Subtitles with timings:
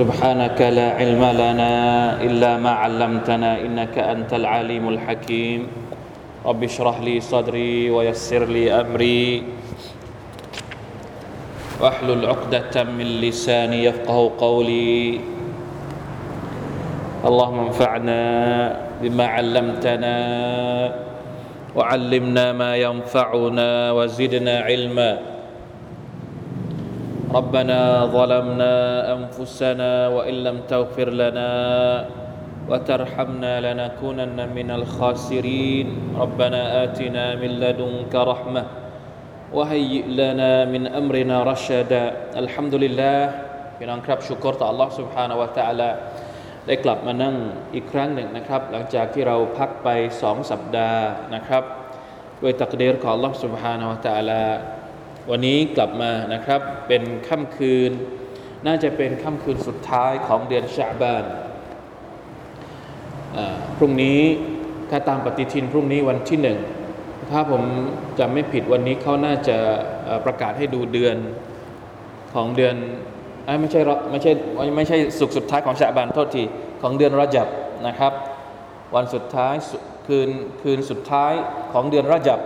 [0.00, 1.72] سبحانك لا علم لنا
[2.24, 5.60] إلا ما علمتنا إنك أنت العليم الحكيم.
[6.40, 9.44] رب اشرح لي صدري ويسر لي أمري.
[11.84, 15.20] واحلل عقدة من لساني يفقه قولي.
[17.20, 18.20] اللهم انفعنا
[19.04, 20.16] بما علمتنا
[21.76, 25.29] وعلمنا ما ينفعنا وزدنا علما.
[27.37, 28.75] ربنا ظلمنا
[29.15, 31.51] انفسنا وان لم تغفر لنا
[32.69, 38.63] وترحمنا لنكونن من الخاسرين ربنا اتنا من لدنك رحمه
[39.53, 42.03] وهيئ لنا من امرنا رشدا
[42.41, 43.19] الحمد لله
[43.77, 45.89] พี่น้องครับชุกรต่อ Allah سبحانه และ تعالى
[46.67, 47.35] ได้กลับมานั่ง
[47.73, 49.89] อีกครั้งหนึ่งนะครับ หลังจากที่เราพักไป
[50.21, 51.03] สองสัปดาห์
[51.35, 51.63] นะครับ
[52.41, 54.41] ด้วยตักเดรของ Allah سبحانه และ تعالى
[55.28, 57.90] วันนี้กลับมานะครับ เป็นค่ำคืน
[58.66, 61.24] น่าจะเป็นค่ำคืนสุดท้ายของเดือนชาบาน
[63.78, 64.20] พรุ่งนี้
[64.90, 66.58] ถ้าตามปฏิทินพรุ่งนี้วันที่หนึ่ง
[67.30, 67.62] ถ้าผม
[68.18, 69.56] จำไม่ผิดวันนี้เขาน่าจะ
[70.24, 71.16] ประกาศให้ดูเดือน
[72.34, 72.74] ของเดือน
[73.60, 74.32] ไม่ใช่ไม่ใช่
[74.76, 76.44] ไม่ใช่สุกสุดท้ายของชาบานโทษที
[76.82, 77.46] ของเดือนรจับ
[77.86, 78.12] นะครับ
[78.94, 79.54] วันสุดท้าย
[80.06, 80.28] คืน
[80.62, 81.32] คืนสุดท้าย
[81.72, 82.38] ของเดือนรจับ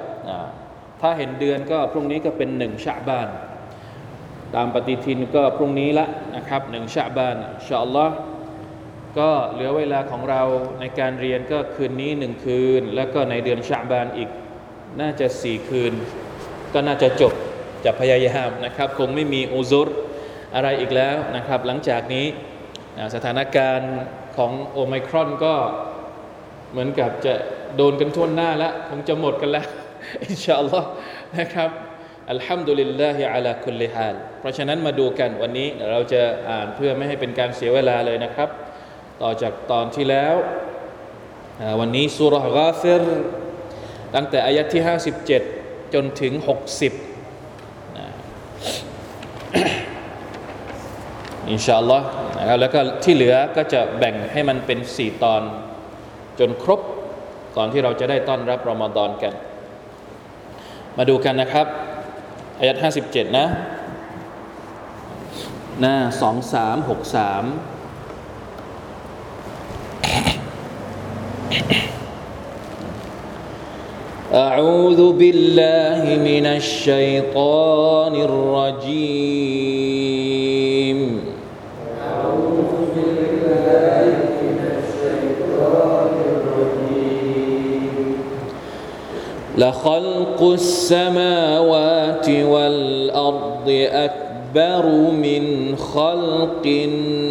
[1.07, 3.29] ถ้าเห็นเดือนก็พรุ่งนี้ก็เป็นหนึ่งชาบาน
[4.55, 8.15] ตามปฏิทินก็พรุ่งนี้ละนะครับหนึ่งชาบานชาอัลลอฮ์
[9.19, 10.43] ก็เหลือเวลาของเรา
[10.81, 14.29] ในการเรียนก็คืนนี้หนึ่งคืน แล้วก็ในเดือนชาบานอีก
[15.01, 15.93] น่าจะสี่คืน
[16.75, 17.33] ก็น่าจะจบ
[17.85, 19.89] จะพยายามนะครับ คงไม่มีอุซุร
[20.55, 22.27] อะไรอีกแล้วนะครับ หลังจากนี้
[23.15, 23.95] สถานการณ์
[24.37, 25.55] ของโอไมครอนก็
[26.71, 27.35] เหมือนกับจะ
[27.77, 29.67] โดนกันทั่วหน้าแล้ว คงจะหมดกันแล้ว
[30.25, 30.89] อินชาอัลลอฮ์
[31.39, 31.71] นะครับ
[32.33, 38.49] อัลฮัมดุลิลลาฮิอะลาคุลลิฮาลเพราะฉะนั้นมาดูกันวันนี้เราจะอ่านเพื่อไม่ให้เป็นการเสียเวลาเลยนะครับ
[39.23, 40.35] ต่อจากตอนที่แล้ว
[41.81, 43.05] วันนี้สุรกาฟิร
[44.15, 44.83] ตั้งแต่อายะที่
[45.37, 46.45] 57 จนถึง 60
[51.51, 52.07] อินชาอัลลอฮ์
[52.39, 55.43] นะครับแล้วก็ที่เหลือก็จะแบ่งให้มันเป็น 4 ตอน
[56.39, 56.81] จนครบ
[57.57, 59.33] ก่อนที่เราจะได้ต้อนรับรอมฎอนกัน
[60.99, 61.67] มาดูกันนะครับ
[62.59, 63.47] อายัดห้าสิบเจ็ดนะ
[65.81, 67.45] หน้าสองสามหกสาม
[74.41, 77.37] อาอูดุบิลลาฮิมินัชชัยฏ
[78.61, 80.24] อนิ
[89.59, 97.25] لخلق السماوات والأرض أكبر من خلق الناس.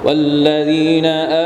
[0.04, 1.41] والذين آمنوا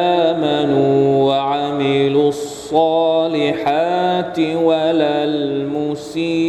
[4.38, 6.45] ولا المسيء.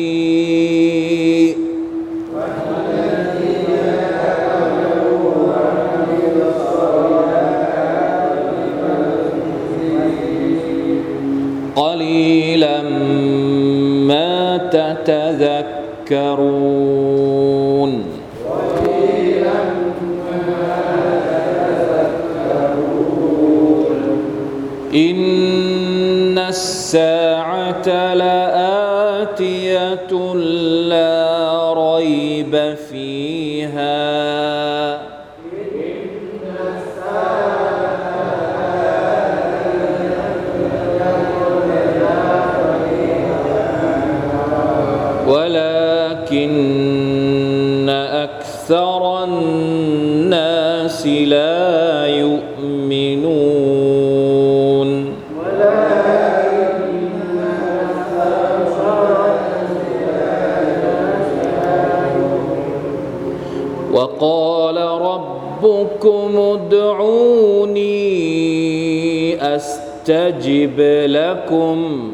[70.10, 72.12] استجب لكم.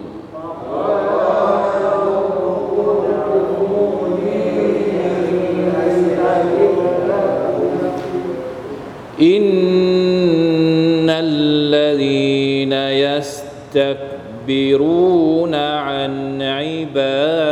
[9.21, 12.73] إن الذين
[14.43, 17.43] يستكبرون عن عبادتي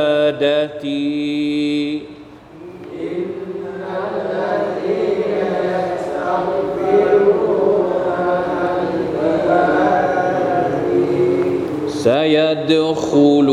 [12.06, 13.50] سيدخلون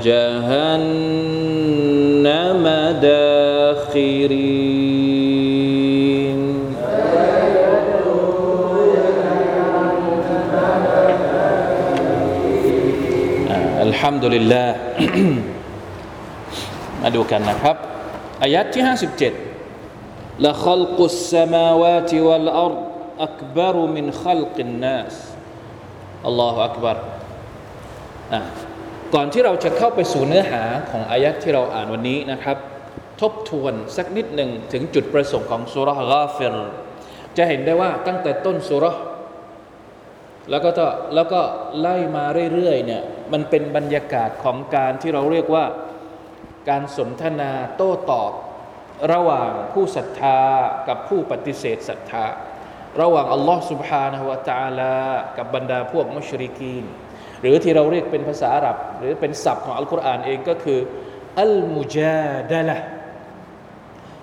[0.00, 1.34] جهنم
[3.02, 4.40] داخرين
[13.50, 14.68] آه، الحمد لله
[17.02, 17.76] มาดูกันนะครับ
[18.42, 19.32] อายัดที่ 57
[20.44, 22.80] لخلق السماوات والأرض
[23.20, 25.14] أكبر من خلق الناس
[26.26, 26.70] อัลลอฮฺอั
[28.24, 28.42] กบัรอ่ะ
[29.14, 32.56] ก่อนที่เราจะเข้าไปสู่เนื้อหาของอายัดที่เราอ่านวันนี้นะครับ
[33.20, 36.54] ทบทวนสักนิดหนึ่งถึงจุดประสงค์ของสุรษกาฟิร
[37.36, 38.96] จะเห็นได้ว่าตั้งแต่ต้นสุรษ
[40.50, 41.40] แล้วก็ต่อแล้วก็
[41.80, 42.24] ไล่มา
[42.54, 43.02] เรื่อยๆเนี่ย
[43.32, 45.64] มันเป็นบรรยากาศของการที่เราเรียกว่า
[46.68, 48.32] การสนทนาโต้ตอบ
[49.12, 50.40] ระหว่างผู้ศรัทธา
[50.88, 52.24] กับผู้ปฏิเสธศรัทธา
[53.00, 54.94] ระหว่างอัลลอฮ์ سبحانه และ تعالى
[55.36, 56.84] กับบรรดาพวกมุชริกีน
[57.44, 60.80] หรือที่เราเรียกเป็นภาษาอาหรับ หรือเป็นศัพท์ของอัลกุรอานเองก็คือ
[61.40, 62.76] อัลมุจาดะละ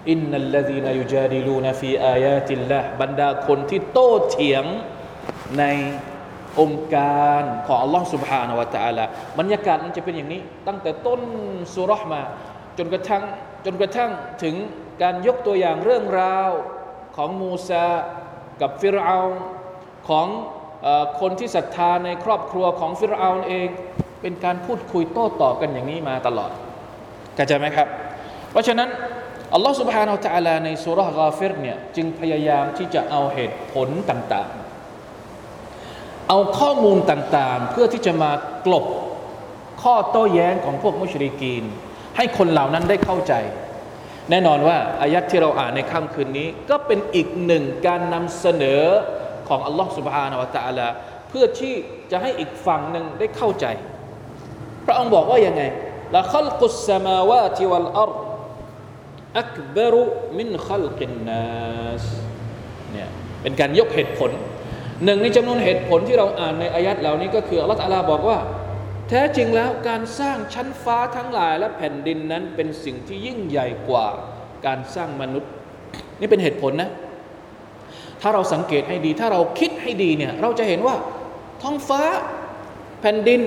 [0.09, 4.65] อินนัลลดีนยุจาดิลูนฟีอายาติลละบรรดาคนที่โต้เถียง
[5.59, 5.63] ใน
[6.59, 9.05] องค์การของอัลลอฮ์ سبحانه และ تعالى
[9.39, 11.21] บรรยากาศมันจะเป็นอย่างนี้ ตั้งแต่ต้น
[11.73, 12.21] สุรษมา
[12.77, 13.23] จนกระทั่ง
[13.65, 14.11] จนกระทั่ง
[14.43, 14.55] ถึง
[15.01, 16.51] การยกตัวอย่างเรื่องราว
[17.15, 17.87] ของมูซา
[18.61, 19.19] กับฟิรเอา
[20.09, 20.60] ของเออ
[21.19, 23.67] คนที่ศรัทธาในครอบครัวของฟิรเอาเอง
[24.21, 26.51] เป็นการพูดคุยโต้ตอบกันอย่างนี้มาตลอด
[27.35, 27.87] เข้าใจไหมครับ
[28.51, 28.89] เพราะฉะนั้น
[29.53, 38.31] อัลลอฮฺ سبحانه และ تعالى ในสุรษกาฟิรเนี่ยจึงพยายามที่จะเอาเหตุผลต่างๆ เอาข้อมูลต่างๆ เพื่อที่จะมา
[38.65, 38.85] กลบ
[39.83, 41.63] ข้อโต้แย้งของพวกมุชริกีน
[42.17, 43.33] ให้คนเหล่านั้นได้เข้าใจ
[44.29, 48.83] แน่นอนว่าอายัดที่เราอ่านในค่ำคืนนี้ ก็เป็นอีกหนึ่งการนำเสนอ
[49.47, 50.87] ของอัลลอฮ์ سبحانه และ تعالى
[51.29, 51.75] เพื่อที่
[52.11, 53.65] จะให้อีกฝั่งหนึ่งได้เข้าใจ
[54.85, 55.63] พระองค์บอกว่ายังไง
[56.15, 58.11] ละขัลกุสสมาวาติวัลอัร
[59.39, 60.03] อักบรุ
[60.37, 62.05] มินขัลกินนัส
[62.91, 63.09] เนี่ย
[63.41, 64.31] เป็นการยกเหตุผล
[65.05, 68.39] หนึ่งในจำนวนเหตุผลที่เราอ่านในอายัดเหล่านี้ก็คืออัลลอฮฺตะอาลาบอกว่า
[69.09, 74.07] แท้จริงแล้วการสร้างชั้นฟ้าทั้งหลายและแผ่นดินนั้นเป็นสิ่งที่ยิ่งใหญ่กว่า
[74.65, 75.51] การสร้างมนุษย์
[76.19, 76.89] นี่เป็นเหตุผลนะ
[78.22, 80.96] ถ้าเราสังเกตให้ดี ถ้าเราคิดให้ดีเนี่ยเราจะเห็นว่า
[81.62, 82.02] ท้องฟ้า
[83.00, 83.40] แผ่นดิน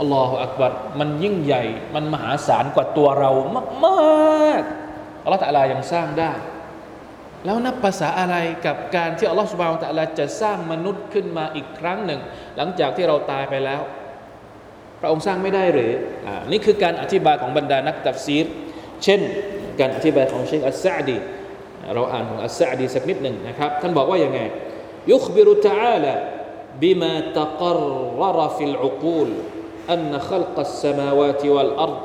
[0.00, 3.30] อัลลอฮฺอักบัรมันยิ่งใหญ่ มันมหาศาลกว่าตัวเรา
[3.84, 6.32] มากๆอัลลอฮฺตะอาลายังสร้างได้
[7.44, 12.20] แล้วนับภาษาอะไรกับการที่อัลลอฮฺสุบานตะอาลาจะสร้างมนุษย์ขึ้นมาอีกครั้งหนึ่ง
[12.56, 13.80] หลังจากที่เราตายไปแล้ว
[15.00, 15.92] พระองค์สร้างไม่ได้หรือ
[16.26, 18.46] อ่านี่คือการอธิบายของบรรดานักตัฟซีร
[19.04, 19.20] เช่น
[19.80, 21.16] การอธิบายของเชคอัสซาดี
[21.95, 24.39] เราอ่านของอัสซาดีสักนิดหนึ่งนะครับ ท่านบอกว่ายังไง
[25.11, 26.15] ยุคบิรุตะอาลา
[26.81, 29.29] بما تقرر في العقول
[29.89, 31.99] أن خلق السماوات والأرض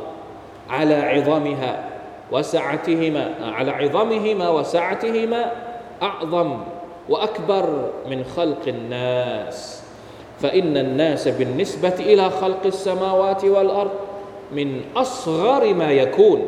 [0.70, 1.84] على عظامها
[2.32, 5.52] وسعتهما على عظمهما وسعتهما
[6.02, 6.58] أعظم
[7.08, 9.82] وأكبر من خلق الناس
[10.40, 13.90] فإن الناس بالنسبة إلى خلق السماوات والأرض
[14.52, 16.42] من أصغر ما يكون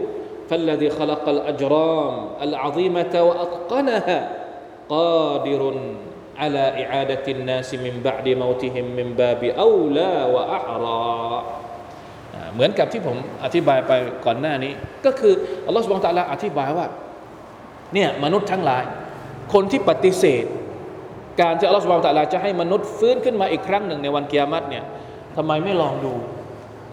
[0.51, 4.19] فالذي خلق الأجرام العظيمة وأتقنها
[4.89, 5.63] قادر
[6.37, 11.43] على إعادة الناس من بعد موتهم من باب أولى وأحرى
[12.55, 13.93] เหมือนกับที่ผมอธิบายไป
[14.25, 14.73] ก่อนหน้านี้
[15.05, 15.35] ก็คือ
[15.67, 16.87] อัลลอฮฺสุบไบร์ตะลาอธิบายว่า
[17.95, 18.85] เนี่ยมนุษย์ทั้งหลาย
[19.53, 20.45] คนที่ปฏิเสธ
[21.41, 24.85] การที่อัลลอฮฺสุบไบร์ตะลาจะให้มนุษย์ฟื้นขึ้นมาอีกครั้งหนึ่งในวันกิยามัตเนี่ย
[25.37, 26.13] ทำไมไม่ลองดู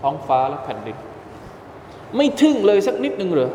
[0.01, 0.97] ท้องฟ้าและแผ่นดิน
[2.16, 3.50] ไม่ทึ่งเลยสักนิดหนึ่งเหรอ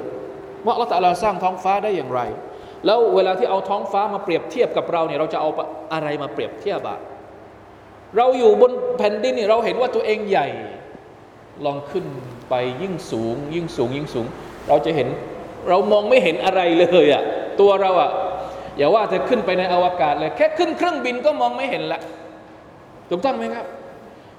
[0.65, 2.22] ว่าอัลลอฮฺตะลาสร้างท้องฟ้าได้อย่างไร
[2.86, 5.50] แล้วเวลาที่เอาท้องฟ้ามาเปรียบเทียบกับเราเนี่ยเราจะเอา
[5.93, 6.98] อะไรมาเปรียบเทียบอะ
[8.17, 10.48] เราอยู่บนแผ่นดินเนี่ยเราเห็นว่าตัวเองใหญ่
[11.65, 12.05] ลองขึ้น
[12.50, 14.25] ไปยิ่งสูง ยิ่งสูงยิ่งสูง
[14.67, 15.07] เราจะเห็น
[15.69, 17.24] เรามองไม่เห็นอะไรเลยอะ
[17.60, 18.12] ตัวเราอะ
[18.77, 22.00] อย่าว่าจะขึ้นไปในอวกาศเลย แค่ขึ้นเครื่องบินก็มองไม่เห็นละ
[23.10, 23.65] ถูกต้องไหมครับ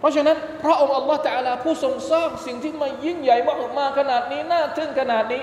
[0.05, 5.43] ราะฉะนั้นพระองค์อัลลอฮฺแต่ละผู้ทรงสร้างสิ่งที่มายิ่งใหญ่มากมาขนาดนี้น่าทึ่งขนาดนี้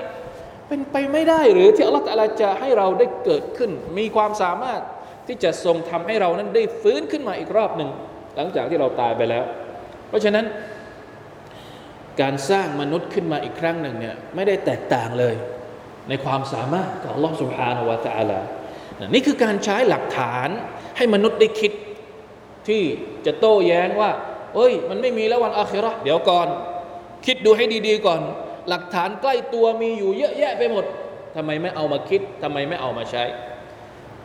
[0.67, 4.81] เป็นไปไม่ได้หรือที่อัลลอฮฺแต่ละจะให้เราได้เกิดขึ้น มีความสามารถ
[5.27, 7.89] ที่จะทรงทำให้เรานั้นได้ฟื้นขึ้นมาอีกรอบหนึ่ง
[8.35, 9.43] หลังจากที่เราตายไปแล้ว
[10.09, 10.45] เพราะฉะนั้น
[12.21, 15.35] การสร้างมนุษย์ขึ้นมาอีกครั้งหนึ่งเนี่ยไม่ได้แตกต่างเลย
[16.09, 18.39] ในความสามารถของลลอฮฺสุภานวะตะอาลา
[19.13, 20.49] นี่คือการใช้หลักฐาน
[20.97, 21.71] ให้มนุษย์ได้คิด
[22.67, 22.81] ที่
[23.25, 24.11] จะโต้แย้งว่า
[24.54, 26.48] เอ้ย มันไม่มีแล้ววันอาคิเราะห์เดี๋ยวก่อน
[27.26, 28.20] คิดดูให้ดีๆก่อน
[28.68, 30.84] หลักฐานใกล้ตัวมีอยู่เยอะแยะไปหมด
[31.36, 33.24] ทำไมไม่เอามาคิดทำไมไม่เอามาใช้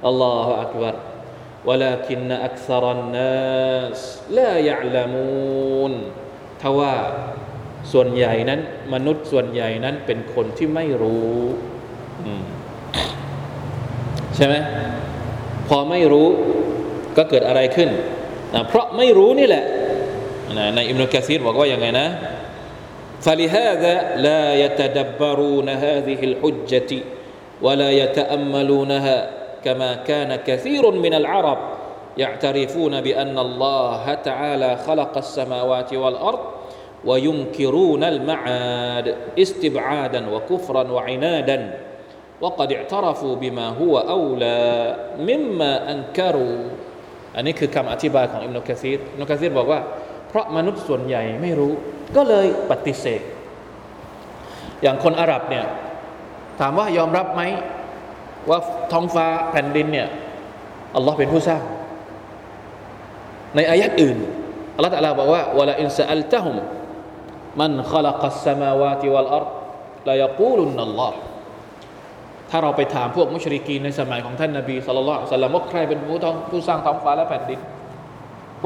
[0.06, 0.96] อัลลอฮฺอักบัร
[1.70, 4.00] ولكن أكثر الناس
[4.38, 5.94] لا يعلمون
[6.62, 6.94] ทว่า
[7.92, 8.60] ส่วนใหญ่นั้น
[8.94, 11.36] มนุษย์ส่วนใหญ่นั้นเป็นคนที่ไม่รู้
[12.26, 12.44] อืม
[14.36, 14.56] ใช่ไหม
[15.68, 16.28] พอไม่รู้
[17.18, 17.90] ก็เกิดอะไรขึ้น
[18.54, 19.75] นะเพราะไม่รู้นี่แหละนะ
[20.76, 22.08] ในอิมนุกะซีรบอกว่าอย่างไงนะ
[23.26, 23.96] فلهذا
[24.28, 26.92] لا يتدبرون هذه الحجة
[27.62, 29.30] ولا يتأملونها
[29.66, 31.58] كما كان كثير من العرب
[32.18, 36.40] يعترفون بأن الله تعالى خلق السماوات والأرض
[37.06, 41.80] وينكرون المعاد استبعادا وكفرا وعنادا
[42.42, 46.60] وقد اعترفوا بما هو أولى مما أنكروا
[47.36, 50.05] อันนี้คือคำอธิบายของอิมนุกะซีรอิมนุกะซีรบอกว่า เพ
[50.37, 51.73] ราะมนุษย์ส่วนใหญ่ไม่รู้
[52.17, 53.21] ก็เลยปฏิเสธ
[54.83, 55.65] อย่างคนอาหรับเนี่ย
[56.61, 57.43] ถามว่ายอมรับไหม
[58.49, 58.59] ว่า
[58.93, 60.09] ท้องฟ้าแผ่นดินเนี่ย
[60.97, 61.63] อัลลอฮ์เป็นผู้สร้าง
[63.57, 64.19] ในอายัดอื่น
[64.77, 66.57] อัลลอฮ์ตะลาบอกว่าวลาอินซาอัลตะฮุม
[67.61, 69.47] มันขลักัสมาวาติวัลอัร
[70.09, 71.19] ลายกูลุนนัลลอฮ์
[72.51, 77.61] ถ้าเราไปถามพวกมุชริกีนในสมัยของท่านนบีสุลต่านสัลลัมว่าใครเป็นผู้ท้องผู้สร้างท้องฟ้าและแผ่นดิน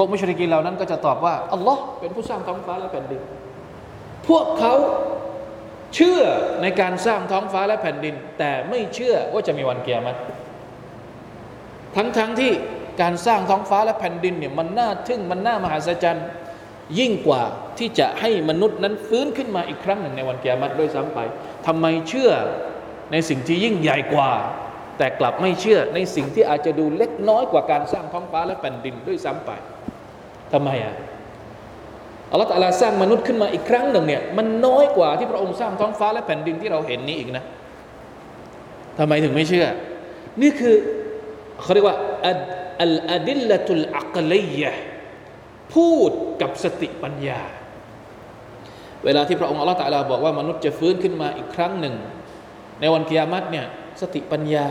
[0.00, 3.21] วกมุชริกีนเหล่านั้นก็จะตอบว่าอัลลอฮ์เป็นผู้สร้างท้องฟ้าและแผ่นดิน
[4.28, 4.75] พวกเขา
[5.95, 6.21] เชื่อ
[6.62, 10.16] ในการสร้างท้องฟ้าและแผ่นดิน แต่ไม่เชื่อว่าจะมีวันเกียรติ
[11.97, 12.52] ทั้งๆทที่
[13.02, 16.26] การสร้างท้องฟ้าและแผ่นดินเนี่ยมันน่าทึ่งมันน่ามหัศจรรย์
[16.99, 17.42] ยิ่งกว่า
[17.78, 21.19] ที่จะให้มนุษย์นั้นฟื้นขึ้นมาอีกครั้งหนึ่งในวันเกียรติด้วยซ้ำไป
[21.66, 22.30] ทำไมเชื่อ
[23.12, 24.30] ในสิ่งที่ยิ่งใหญ่กว่า
[24.99, 29.50] แต่กลับไม่เชื่อในสิ่งที่อาจจะดูเล็กน้อยกว่าการสร้างท้องฟ้าและแผ่นดินด้วยซ้ำไป
[30.52, 30.95] ทำไมอะ
[32.30, 37.45] อัลลอฮฺตาลาสร้างมนุษย์ขึ้นมาอีกครั้งหนึ่งเนี่ยมันน้อยกว่าที่พระองค์สร้างท้องฟ้าและแผ่นดินที่เราเห็นนี้อีกนะ
[38.99, 39.66] ทำไมถึงไม่เชื่อ
[40.42, 40.75] นี่คือ
[41.62, 41.97] เขาเรียกว่า
[42.83, 44.73] อัลอดิลละตุลอักลียะ
[45.75, 47.40] พูดกับสติปัญญา
[49.04, 51.95] เวลาที่พระองค์อัลลอฮฺตาลาบอกว่ามนุษย์จะฟื้นขึ้นมาอีกครั้งหนึ่ง
[52.80, 53.66] ในวันกิยามัตเนี่ย
[54.00, 54.69] สติปัญญา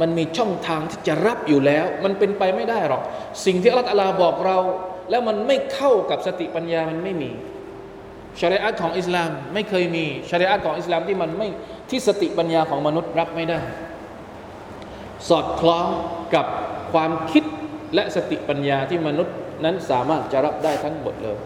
[0.00, 3.02] มันมีช่องทางที่จะรับอยู่แล้ว มันเป็นไปไม่ได้หรอก
[3.44, 4.58] สิ่งที่อัลลอฮฺตาลาบอกเรา
[5.10, 7.30] แล้วมันไม่เข้ากับสติปัญญามันไม่มี
[8.40, 11.48] ชริอะของอิสลามไม่เคยมีชริอะของอิสลามที่มันไม่
[11.90, 13.60] ที่สติปัญญาของมนุษย์รับไม่ได้
[15.28, 15.86] สอดคล้อง
[16.34, 16.46] กับ
[16.92, 17.44] ความคิด
[17.94, 21.38] และสติปัญญาที่มนุษย์นั้นสามารถจะรับได้ทั้งหมดเลย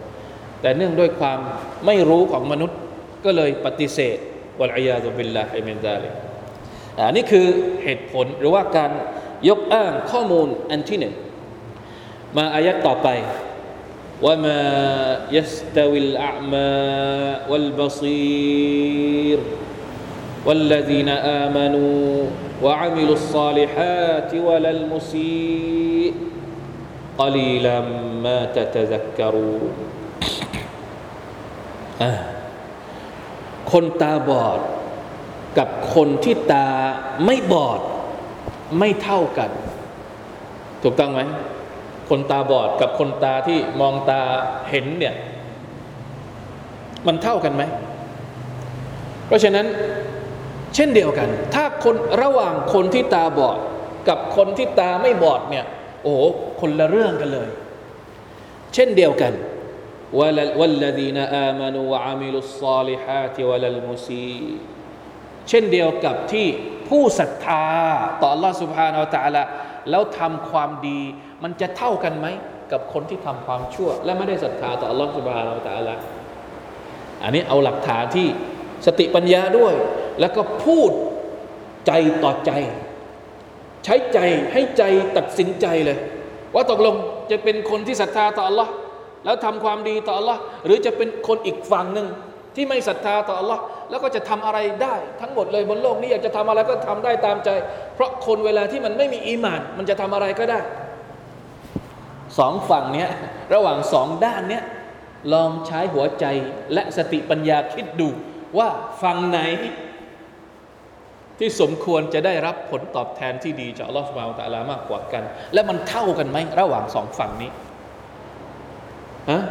[0.61, 1.39] แต่เนื่องด้วยความ
[1.85, 2.77] ไม่รู้ของมนุษย์
[3.25, 4.17] ก็เลยปฏิเสธ
[4.59, 6.09] วะลัยยาตุบิลลาฮิมินซาลิ
[6.97, 7.45] อันนี้คือ
[7.83, 8.91] เหตุผลหรือว่าการ
[9.49, 11.13] ยกอ้างข้อมูลอันที่หนึ่ง
[12.37, 13.07] มาอายัดต่อไป
[14.22, 14.62] وما
[15.30, 16.76] يستوي الأعمى
[17.50, 19.38] والبصير
[20.46, 22.24] والذين آمنوا
[22.62, 26.14] وعملوا الصالحات ولا المسيء
[27.18, 27.80] قليلا
[28.24, 29.72] ما تتذكرون
[33.72, 34.60] คนตาบอด
[35.58, 36.68] กับคนที่ตา
[37.24, 37.80] ไม่บอด
[38.78, 39.50] ไม่เท่ากัน
[40.82, 41.20] ถูกต้องไหม
[42.10, 44.20] คนตาบอดกับคนตาที่มองตา
[44.70, 45.14] เห็นเนี่ย
[47.06, 47.62] มันเท่ากันไหม
[49.26, 49.66] เพราะฉะนั้น
[50.74, 53.58] เช่นเดียวกัน ถ้าคนระหว่างคนที่ตาบอด
[54.08, 55.66] กับคนที่ตาไม่บอดเนี่ย
[56.02, 56.14] โอ้
[56.60, 57.48] คนละเรื่องกันเลย
[58.74, 59.32] เช่นเดียวกัน
[60.18, 64.36] วัลลดีนอามานูวะอามิลุสซาลิฮาติวะลัลมุซี
[65.48, 66.46] เช่นเดียวกับที่
[66.88, 67.66] ผู้ศรัทธา
[68.20, 69.42] ต่อ Allah سبحانه และ تعالى
[69.89, 70.99] แล้วทำความดี
[71.43, 72.27] มันจะเท่ากันไหม
[72.71, 75.99] กับคนที่ทำความชั่ว และไม่ได้ศรัทธาต่ออัลลอฮฺสุบฮานาอัลลอฮฺ
[77.23, 78.27] อันนี้เอาหลักฐานที่
[78.85, 79.73] สติปัญญาด้วย
[80.19, 80.91] แล้วก็พูด
[81.87, 81.91] ใจ
[82.23, 82.51] ต่อใจ
[83.85, 84.19] ใช้ใจ
[84.51, 84.83] ให้ใจ
[85.17, 85.97] ตัดสินใจเลย
[86.55, 86.95] ว่าตกลง
[87.31, 88.71] จะเป็นคนที่ศรัทธาต่ออัลลอฮ์
[89.25, 92.07] แล้วทำความดีต่ออัลลอฮ์หรือจะเป็นคนอีกฝั่งหนึ่ง
[92.55, 97.49] ที่ไม่ศรัทธาต่อ Allah แล้วก็จะทำอะไรได้ทั้งหมดเลยบนโลกนี้อยากจะทำอะไรก็ทำได้ตามใจ
[97.95, 100.59] เพราะคนเวลาที่มันไม่มีอีหมาน มันจะทำอะไรก็ได้
[102.37, 103.09] สองฝั่งเนี้ย
[103.53, 104.63] ระหว่างสองด้านเนี้ย
[105.33, 106.25] ลองใช้หัวใจ
[106.73, 108.09] และสติปัญญาคิดดู
[108.57, 108.69] ว่า
[109.03, 109.39] ฝั่งไหน
[111.39, 117.51] ที่สมควรจะได้รับผลตอบแทนที่ดีจากอัลลอฮฺสุบานตะลามากกว่ากัน และมันเท่ากันไหมระหว่างสองฝั่งนี้
[119.31, 119.41] ฮะ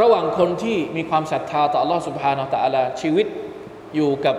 [0.00, 3.26] ระหว่างคนที่มีความศรัทธาต่ออัลลอฮฺสุบฮานาตะลาชีวิต
[3.96, 4.36] อยู่กับ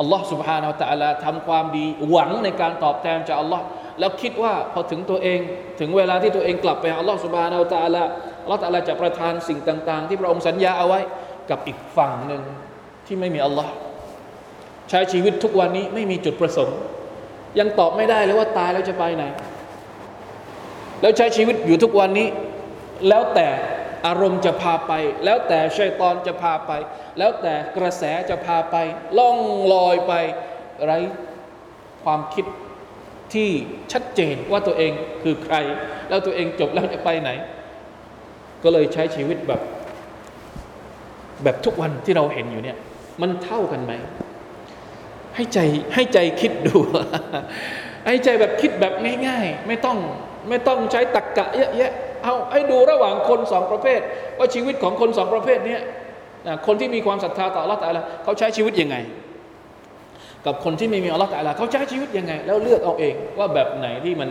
[0.00, 3.64] อัลลอฮฺสุบฮานาตะลาทำความดีหวังในการตอบแทนจากอัลลอฮ์
[3.98, 5.40] แล้วคิดว่าพอถึงตัวเอง
[5.80, 8.02] ถึงเวลาที่ตัวเองกลับไปอัลลอฮฺสุบฮานาตะลา
[8.42, 11.00] อัลลอฮฺตะลาจะประทานสิ่งต่าง ๆ ที่พระองค์สัญญาเอาไว้
[11.50, 12.42] กับอีกฝั่งหนึ่ง
[13.06, 13.70] ที่ไม่มีอัลลอฮ์
[14.90, 16.78] ใช้ชีวิตทุกวันนี้ไม่มีจุดประสงค์
[17.58, 19.24] ยังตอบไม่ได้เลยว่าตายแล้วจะไปไหน
[21.00, 22.28] แล้วใช้ชีวิตอยู่ทุกวันนี้
[23.08, 23.48] แล้วแต่
[24.06, 24.92] อารมณ์จะพาไป
[25.24, 26.72] แล้วแต่ชัยตอนจะพาไป
[27.18, 28.76] แล้วแต่กระแสจะพาไป
[29.18, 29.38] ล่อง
[29.72, 30.12] ลอยไป
[30.84, 30.98] ไร้
[32.04, 32.46] ความคิด
[33.34, 33.48] ที่
[33.92, 35.56] ชัดเจนว่าตัวเองคือใคร
[36.08, 37.30] แล้วตัวเองจบแล้วจะไปไหน
[38.62, 39.60] ก็เลยใช้ชีวิตแบบ
[41.44, 42.78] แบบทุกวันที่เราเห็นอยู่เนี่ย
[43.22, 43.92] มันเท่ากันไหม
[45.34, 45.58] ให้ใจ
[45.94, 46.76] ให้ใจคิดดู
[48.06, 48.92] ให้ใจแบบคิดแบบ
[49.28, 49.98] ง่าย ๆ ไม่ต้อง
[50.48, 51.92] ไม่ต้องใช้ตักกะเยอะแยะ
[52.26, 54.00] เอาให้ดูระหว่างคนสองประเภท
[54.38, 55.78] ว่าชีวิตของคนสองประเภทนี้
[56.66, 58.96] คนที่มีความศรัทธาต่ออัลลอฮฺตะลาเขาใช้ชีวิตยังไง
[60.46, 64.30] กับคนที่ไม่มีอัลลอฮฺตะลาเขาใช้ชีวิตยังไง แล้วเลือกเอาเองว่าแบบไหนที่มัน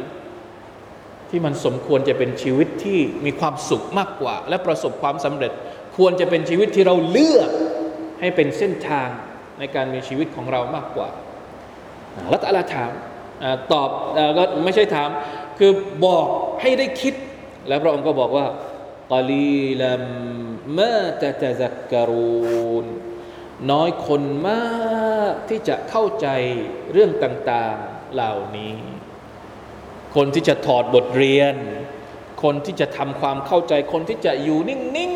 [1.29, 5.51] ที่มันสมควรจะเป็นชีวิตที่มีความสุขมากกว่า และประสบความสำเร็จ
[5.97, 7.49] ควรจะเป็นชีวิตที่เราเลือก
[8.19, 9.09] ให้เป็นเส้นทาง
[9.59, 11.09] ในการมีชีวิตของเรามากกว่า
[12.25, 12.91] ลลอฮฺตะลาถาม
[13.73, 13.89] ตอบ
[14.37, 15.09] ก็ไม่ใช่ถาม
[15.59, 15.71] คือ
[16.05, 16.25] บอก
[16.61, 17.13] ให้ได้คิด
[17.67, 18.45] แล้วพระองค์ก็บอกว่า
[19.11, 20.03] กลีลัม
[20.77, 22.85] มาตะตะซักกรูน
[23.71, 26.27] น้อยคนมากที่จะเข้าใจ
[26.91, 28.75] เรื่องต่าง ๆเหล่านี้
[30.15, 31.55] คนที่จะถอดบทเรียน
[32.43, 35.13] คนที่จะทำความเข้าใจ คนที่จะอยู่นิ่ง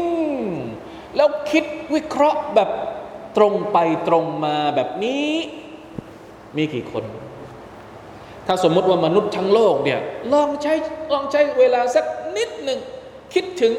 [0.71, 2.69] ๆ แล้วคิดวิเคราะห์แบบ
[3.37, 5.31] ตรงไปตรงมาแบบนี้
[6.57, 7.03] มีกี่คน
[8.47, 9.99] ถ้าสมมติว่ามนุษย์ทั้งโลกเนี่ย
[10.33, 10.73] ลองใช้
[11.13, 12.05] ลองใช้เวลาสัก
[12.36, 12.80] นิดหนึ่ง
[13.34, 13.72] คิดถึง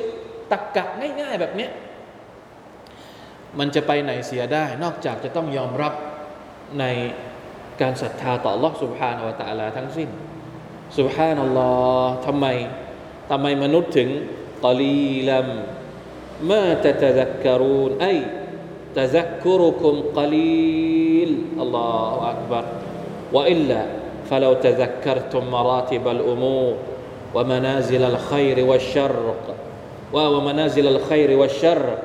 [0.51, 0.83] ตักกะ
[1.21, 1.67] ง่ายๆแบบนี้
[3.59, 5.93] มันจะไปไหนเสียได้ นอกจากจะต้องยอมรับ
[6.79, 6.85] ใน
[7.81, 10.09] การศรัทธาต่อ Allah سبحانه และ تعالى ทั้งสิ้น
[10.97, 11.71] سبحان อัลลอ
[12.03, 12.45] ฮ์ทำไม
[13.31, 14.09] ทำไมมนุษย์ถึง
[14.65, 15.47] กอลีลัม
[16.49, 18.05] มาตะตะซักกรูนไอ
[18.97, 21.29] ตะซักกุรุคุมกอลีล
[21.61, 22.65] อัลลอฮฺอักบัร
[23.35, 23.81] ว่าอิลลา
[24.29, 26.73] فلو تذكرتم مراتب الأمور
[27.33, 29.33] ومنازل الخير والشر
[30.13, 31.97] ومنازل الخير والشر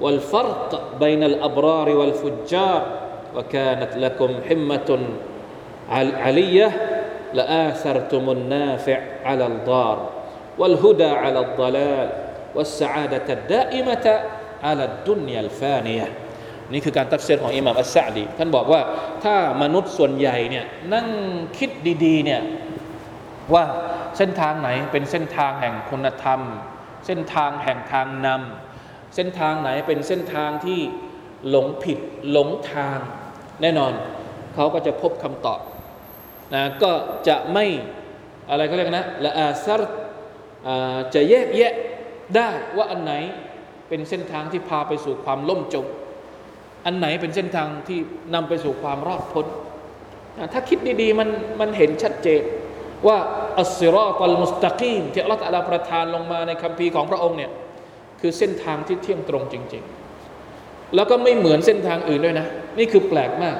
[0.00, 2.86] والفرق بين الأبرار والفجار
[3.36, 4.98] وكانت لكم حمة
[5.90, 6.72] علية
[7.34, 10.10] لآثرتم النافع على الضار
[10.58, 12.10] والهدى على الضلال
[12.54, 14.20] والسعادة الدائمة
[14.62, 16.08] على الدنيا الفانية
[16.72, 18.80] นี่คือการตัดเส้นของอิหม่ามอัสซาดีท่านบอกว่า
[19.24, 21.06] ถ้ามนุษย์ส่วนใหญ่เนี่ยนั่ง
[21.58, 21.70] คิด
[22.04, 22.40] ดีๆเนี่ย
[23.53, 23.63] ว่า
[24.17, 26.39] เส้นทางไหนเป็นเส้นทางแห่งคุณธรรม
[27.05, 30.79] เส้นทางแห่งทางนำเส้นทางไหนเป็นเส้นทางที่
[31.49, 31.99] หลงผิด
[32.31, 32.97] หลงทาง
[33.61, 33.93] แน่นอน
[34.53, 35.59] เขาก็จะพบคำตอบ
[36.53, 36.91] นะก็
[37.27, 37.65] จะไม่
[38.49, 39.81] อะไรเขาเรียกนะละอาซาร
[41.13, 41.73] จะแยกแยะ
[42.35, 43.13] ได้ว่าอันไหน
[43.89, 45.85] เป็นเส้นทางที่พาไปสู่ความล่มจม
[46.85, 47.99] อันไหนเป็นเส้นทางที่
[48.33, 49.45] นำไปสู่ความรอดพ้น
[50.53, 51.29] ถ้าคิดดีๆมัน
[51.59, 52.41] มันเห็นชัดเจน
[53.07, 53.17] ว่า
[53.61, 57.51] อัสซิรอตัลมุสตะกีมที่อัลลอฮฺประทานลงมาในคัมภีร์ของพระองค์เนี่ย
[58.21, 59.83] คือเส้นทางที่เที่ยงตรงจริง
[60.39, 63.57] ๆ แล้วก็ไม่เหมือนเส้นทางอื่นด้วยนะ นี่คือแปลกมาก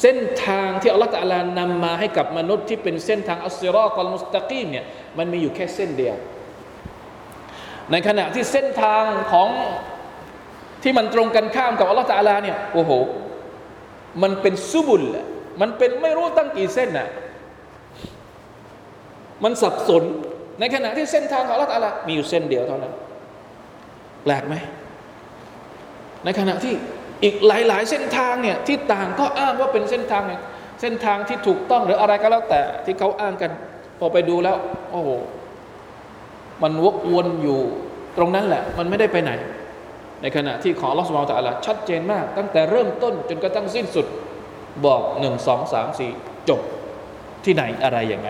[0.00, 4.84] เส้นทางที่อัลลอฮฺนำมาให้กับมนุษย์ที่เป็นเส้นทางอัสซิรอตัลมุสตะกีมเนี่ย
[5.18, 6.16] มันมีอยู่แค่เส้นเดียว
[7.90, 9.48] ในขณะที่เส้นทางของ
[10.82, 12.90] ที่มันตรงกันข้ามกับอัลลอฮฺตาลาเนี่ยโอ้โห
[14.22, 15.04] มันเป็นซุบุล
[15.60, 17.08] มันเป็นไม่รู้ตั้งกี่เส้นน่ะ
[19.44, 20.02] มันสับสน
[20.60, 22.92] ในขณะที่เส้นทางของอัลลอฮฺตาลามีอยู่เส้นเดียวเท่านั้น
[24.22, 24.54] แปลกไหม
[26.24, 26.74] ในขณะที่
[27.24, 30.40] อีกหลาย ๆ เส้นทางเนี่ยที่ต่างก็อ้างว่าเป็นเส้นทางเนี่ย
[30.80, 33.50] เส้นทางที่ถูกต้องหรืออะไรก็แล้วแต่ที่เขาอ้างกัน
[33.98, 34.56] พอไปดูแล้ว
[34.90, 35.10] โอ้โห
[36.62, 37.60] มันวกวนอยู่
[38.16, 39.32] ตรงนั้นแหละ มันไม่ได้ไปไหน
[40.22, 44.06] ในขณะที่ของลอสมาตะลาชัดเจนมาก ตั้งแต่เริ่มต้นจนกระทั่งสิ้นสุด
[44.86, 46.10] บอกหนึ่งสองสามสี่
[46.48, 46.60] จบ
[47.44, 48.28] ที่ไหนอะไรยังไง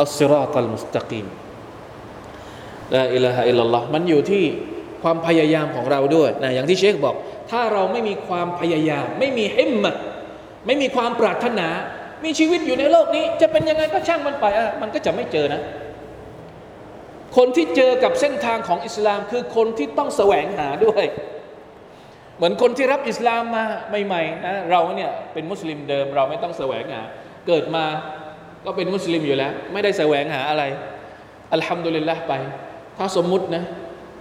[0.00, 1.26] อัลซิรอตัลมุสตะกีม
[2.94, 4.44] ลาอิลาฮะอิลลัลลอฮ์มันอยู่ที่
[5.02, 7.14] ความพยายามของเราด้วยนะอย่างที่เชคบอก
[7.50, 9.94] ถ้าเราไม่มีความพยายาม ไม่มีหิมมะ
[10.66, 11.68] ไม่มีความปรารถนา
[12.24, 15.62] มีชีวิตอยู่ในโลกนี้ จะเป็นยังไงก็ช่างมันไปอะมันก็จะไม่เจอนะ
[17.36, 21.04] คนที่เจอกับเส้นทางของอิสลามคือคนที่ต้องแสวงหาด้วย
[22.36, 23.64] เหมือนคนที่รับอิสลามมา
[24.06, 27.02] ใหม่ๆนะเราเนี่ยเป็นมุสลิมเดิม เราไม่ต้องแสวงหา
[27.46, 27.84] เกิดมา
[28.64, 30.62] ก็เป็นมุสลิมอยู่แล้ว ไม่ได้แสวงหาอะไร
[31.52, 32.32] อัลฮัมดุลิลละไป
[32.98, 33.64] ถ้าสมมุตินะ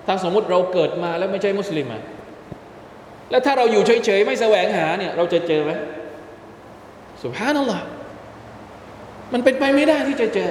[0.08, 2.02] ถ้าสมมุติเราเกิดมาแล้วไม่ใช่มุสลิมอะ
[3.32, 5.71] แล้วถ้าเราอยู่เฉยๆไม่แสวงหาเนี่ย เราจะเจอไหม
[7.21, 7.84] สุภาพนั่นแหละ
[9.34, 10.50] มันเป็นไปไม่ได้ที่จะเจอ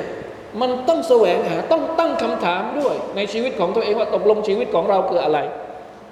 [0.61, 5.38] มันต้องแสวงหา ต้องตั้งคำถามด้วย ในชีวิตของตัวเองว่าตกลงชีวิตของเราคืออะไร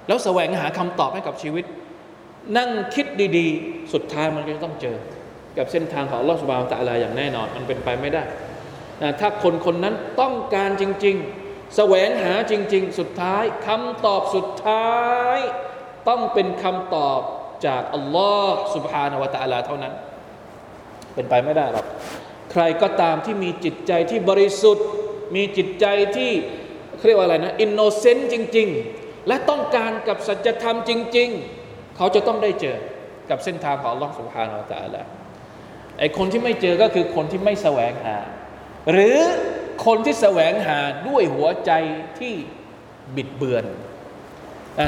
[0.07, 1.65] แล้วแสวงหาคำตอบให้กับชีวิต
[2.57, 3.05] นั่งคิด
[3.37, 4.97] ดี ๆ สุดท้ายมันก็จะต้องเจอ
[5.57, 8.23] กับเส้นทางของลอสบาวตะลาอย่างแน่นอน มันเป็นไปไม่ได้
[9.01, 11.15] นะถ้าคนคนนั้นต้องการจริง
[11.45, 14.95] ๆ แสวงหาจริง ๆ สุดท้ายคำตอบสุดท้า
[15.35, 15.37] ย
[16.07, 17.19] ต้องเป็นคำตอบ
[17.65, 19.93] จากอัลลอฮ์สุบฮานาวะตะลาเท่านั้น
[21.13, 21.85] เป็นไปไม่ได้หรอก
[22.51, 24.87] ใครก็ตามที่มีจิตใจที่บริสุทธิ์
[25.35, 25.85] มีจิตใจ
[26.17, 26.31] ที่
[27.07, 31.29] เรียกว่าอะไรนะ innocent จริง ๆ และต้องการกับสัจธรรมจริง
[31.61, 32.77] ๆ เขาจะต้องได้เจอ
[33.29, 35.01] กับเส้นทางของอัลลอฮ์ سبحانه وتعالى
[35.99, 38.17] ไอ้คนที่ไม่เจอก็คือคนที่ไม่แสวงหา
[38.91, 39.17] หรือ
[39.85, 41.71] คนที่แสวงหาด้วยหัวใจ
[42.19, 42.33] ที่
[43.15, 43.65] บิดเบือน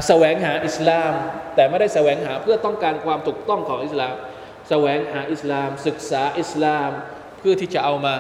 [0.08, 1.14] แสวงหาอิสลาม
[1.56, 4.16] แต่ไม่ได้แสวงหาเพื่อต้องการความถูกต้องของอิสลาม
[4.70, 6.92] แสวงหาอิสลาม ศึกษาอิสลาม
[7.38, 8.16] เพื่อที่จะเอามา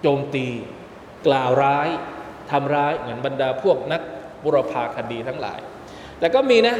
[0.00, 0.46] โจมตี
[1.26, 1.88] กล่าวร้าย
[2.50, 4.02] ทำร้ายเหมือนบรรดาพวกนัก
[4.44, 5.60] บุรพาคดีทั้งหลาย
[6.18, 6.76] แต่ก็มีนะ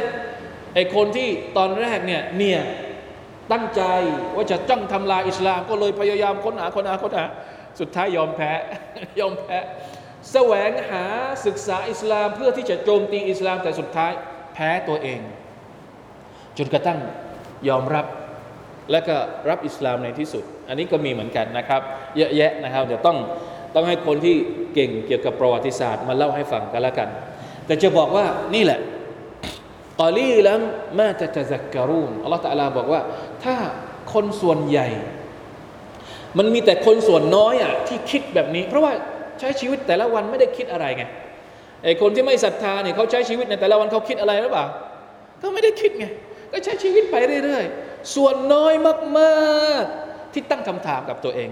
[0.73, 2.59] ไอคนที่ตอนแรกเนี่ยเนี่ย
[3.51, 3.81] ตั้งใจ
[4.35, 7.25] ว่าจะจ้องทำลายอิสลาม ก็เลยพยายามค้นหาค้นหาค้นหา
[7.79, 8.51] สุดท้ายยอมแพ้
[9.19, 9.57] ยอมแพ้
[10.31, 11.05] แสวงหา
[11.45, 14.11] ศึกษาอิสลามเพื่อที่จะโจมตีอิสลามแต่สุดท้าย
[14.53, 15.19] แพ้ตัวเอง
[16.57, 16.99] จนกระทั่ง
[17.69, 18.05] ยอมรับ
[18.91, 19.15] และก็
[19.49, 21.81] รับอิสลามในที่สุด อันนี้ก็มีเหมือนกันนะครับ
[22.17, 23.17] เยอะแยะนะครับเดี๋ยวต้อง
[23.75, 24.35] ต้องให้คนที่
[24.73, 27.09] เก่งเกี่ยวกับประวัติศาสตร์มาเล่าให้ฟังกันละกัน
[27.65, 28.79] แต่จะบอกว่านี่แหละ
[30.01, 30.61] กอลีลัม
[30.99, 33.01] มาจะจะจักการูนอัลลอฮฺตะลาบอกว่า
[33.43, 33.55] ถ้า
[34.13, 34.87] คนส่วนใหญ่
[36.37, 38.91] มันมีแต่คนส่วนน้อยอะที่คิดแบบนี้ เพราะว่า
[39.39, 41.03] ใช้ชีวิตแต่ละวันไม่ได้คิดอะไรไง
[41.83, 44.65] ไอ้คนที่ไม่ศรัทธาเนี่ยเขาใช้ชีวิตในแต่ละวันเขาคิดอะไรหรือเปล่า
[45.39, 46.05] เขาไม่ได้คิดไง
[46.51, 48.73] ก็ใช้ชีวิตไปเรื่อยๆ ส่วนน้อย
[49.19, 51.49] มากๆที่ตั้งคำถามกับตัวเอง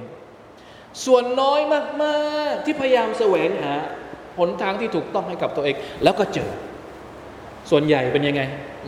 [1.06, 1.62] ส่วนน้อย
[2.04, 3.74] มากๆที่พยายามแสวงหา
[4.40, 6.50] หนทางที่ถูกต้องให้กับตัวเอง แล้วก็เจอ
[7.70, 8.42] ส่วนใหญ่เป็นยังไง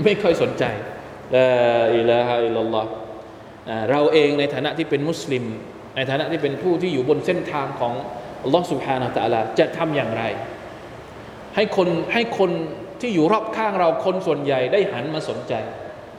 [0.04, 0.64] ไม่ค่อยสนใจ
[1.36, 1.50] ลา
[1.96, 2.90] อิลาฮะอิลลัลลอฮ์
[3.92, 5.44] เราเองในฐานะที่เป็นมุสลิม
[5.96, 7.94] ในฐานะที่เป็นผู้ที่อยู่บนเส้นทางของ
[8.44, 10.24] อัลลอฮ์สุบฮานาตะลาจะทำอย่างไร
[11.56, 12.52] ให้คนให้คน
[13.02, 15.54] ที่อยู่รอบข้างเราคนส่วนใหญ่ได้หันมาสนใจ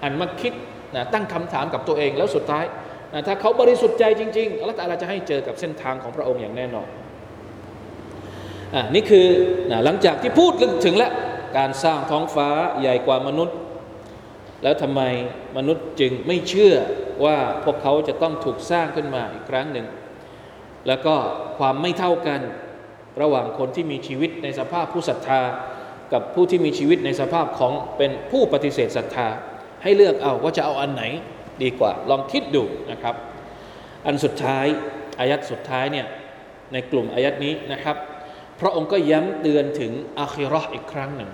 [0.02, 0.52] หันมาคิด
[0.94, 2.64] นะตั้งคำถามกับตัวเองแล้วสุดท้าย
[3.12, 6.88] นะถ้าเขาบริสุทธิ์ใจจริงๆอัลลอฮ์ตจะให้เจอกับเส้นทางของพระองค์อย่างแน่นอน
[8.74, 9.26] อะนี่คือ
[9.70, 10.52] นะหลังจากที่พูด
[10.84, 11.12] ถึงแล้ว
[11.58, 12.48] การสร้างท้องฟ้า
[12.80, 13.56] ใหญ่กว่ามนุษย์
[14.62, 15.00] แล้วทำไม
[15.56, 16.74] มนุษย์จึงไม่เชื่อ
[17.24, 19.86] ว่าพวกเขาจะต้องถูกสร้างขึ้นมาอีกครั้งหนึ่ง
[20.86, 21.14] แล้วก็
[21.58, 22.40] ความไม่เท่ากัน
[23.20, 25.42] ระหว่างคนที่มีชีวิตในสภาพผู้ศรัทธา
[26.12, 29.28] กับผู้ที่มีชีวิตในสภาพของเป็นผู้ปฏิเสธศรัทธา
[29.82, 31.04] ให้เลือกเอาว่าจะเอาอันไหน
[31.62, 33.14] ดีกว่า ลองคิดดูนะครับ
[34.06, 34.66] อันสุดท้าย
[35.18, 36.06] อายัดสุดท้ายเนี่ย
[36.72, 37.96] ในกลุ่มอายัดนี้นะครับ
[38.60, 41.30] พระองค์ก็ย้ำเตือนถึงอาคิรออีกครั้งหนึ่ง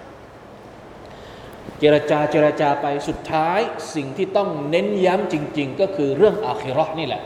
[1.79, 3.61] เจรจาเจรจาไปสุดท้าย
[3.95, 7.23] สิ่งที่ต้องเน้นย้ำจริง ๆ ก็คือเรื่องอาคิรอนี่แหละ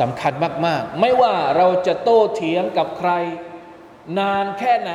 [0.00, 0.32] สำคัญ
[0.66, 3.10] มาก ๆ ไม่ว่าเราจะโต้เถียงกับใคร
[4.18, 4.92] นานแค่ไหน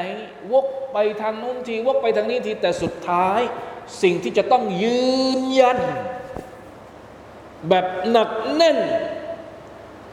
[0.52, 3.40] วกไปทางนู้นที วกไปทางนี้ที แต่สุดท้าย
[4.04, 5.78] สิ่งที่จะต้องยืนยัน
[7.70, 8.80] แบบหนักแน่น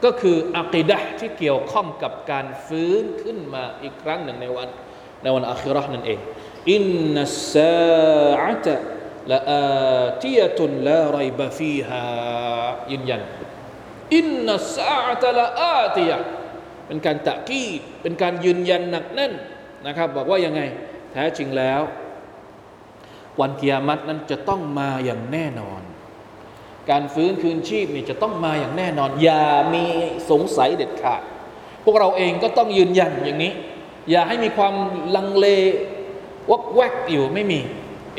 [0.03, 4.67] ก็คืออักิดะที่เกี่ยวข้องกับการฟื้นขึ้นมาอีกครั้งหนึ่งในวัน
[5.23, 6.19] ในวันอาคิรอนั่นเอง
[6.73, 8.75] อินนัสซาอะตะ
[9.31, 12.05] ละอาติยตุนลาไรบะฟีฮา
[12.91, 13.21] ยืนยัน
[14.15, 16.17] อินนัสซาตะละอาติยะ
[16.87, 19.33] เป็นการตะกีดเป็นการยืนยันหนักแน่น
[19.85, 20.61] นะครับ บอกว่ายังไง
[21.11, 21.81] แท้จริงแล้ว
[23.39, 25.81] วันกิยามัตนั้นจะต้องมาอย่างแน่นอน
[26.89, 29.85] การฟื้นคืนชีพนี่จะต้องมาอย่างแน่นอน อย่ามี
[30.31, 31.21] สงสัยเด็ดขาด
[31.83, 33.53] พวกเราเองก็ต้องยืนยันอย่างนี้
[34.09, 34.73] อย่าให้มีความ
[35.15, 35.47] ลังเล
[36.50, 37.60] วกแวกอยู่ไม่มี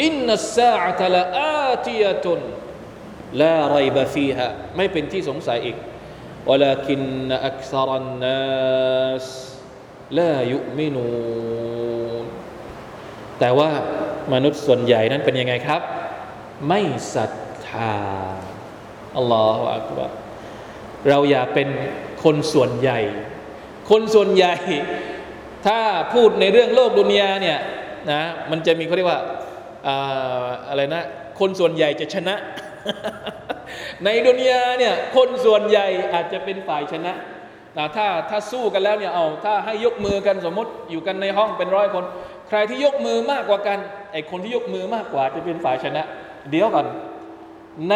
[0.04, 2.40] อินนัสซาตะละอาติยะตุน
[3.42, 5.78] ลาไรบะฟีฮะไม่เป็นที่สงสัยอีก
[6.50, 9.26] ولكن أكثر الناس
[10.20, 11.06] ลายุมินู
[12.24, 12.26] น
[13.40, 13.72] แต่ว่า
[14.34, 15.82] มนุษย์ส่วนใหญ่นั้นเป็นยังไงครับ
[16.68, 16.82] ไม่
[17.16, 17.32] ศรัท
[17.68, 17.96] ธา
[19.18, 20.12] อัลลอฮฺอักบาร
[21.08, 21.70] เราอย่าเป็น
[22.24, 23.00] คนส่วนใหญ่
[23.90, 24.56] คนส่วนใหญ่
[25.68, 25.80] ถ้า
[26.14, 27.60] พูดในเรื่องโลกดุนยาเนี่ย
[28.11, 29.21] นะมันจะมีเขาเรียกว่า
[30.69, 31.03] อะไรนะ
[31.39, 32.35] คนส่วนใหญ่จะชนะ
[34.05, 37.13] ในดุนยาเนี่ยคนส่วนใหญ่อาจจะเป็นฝ่ายชนะ
[37.77, 42.05] นะถ้าถ้าสู้กันแล้วเนี่ยเอาถ้าให้ยกมือกันสมมติอยู่กันในห้องเป็นร้อยคน
[42.49, 43.79] ใครที่ยกมือมากกว่ากัน
[44.13, 46.03] ไอคนที่ยกมือมากกว่าจะเป็นฝ่ายชนะ
[46.51, 46.87] เดี๋ยวก่อน
[47.91, 47.95] ใน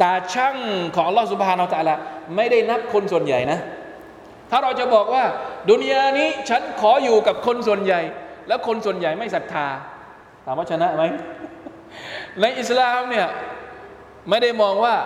[0.00, 0.56] ตาช่าง
[0.94, 1.96] ของลอสุบฮานาอัลละ
[2.36, 3.58] ไม่ได้นับคนส่วนใหญ่นะ
[4.50, 5.24] ถ้าเราจะบอกว่า
[5.70, 8.00] ดุนยานี้ฉันขออยู่กับคนส่วนใหญ่
[8.48, 9.66] แล้วคนส่วนใหญ่ไม่ศรัทธา
[10.44, 11.02] ถามว่าชนะไหม
[12.40, 13.26] ในอิสลามเนี่ย
[14.30, 14.96] ไม่ได้มองว่า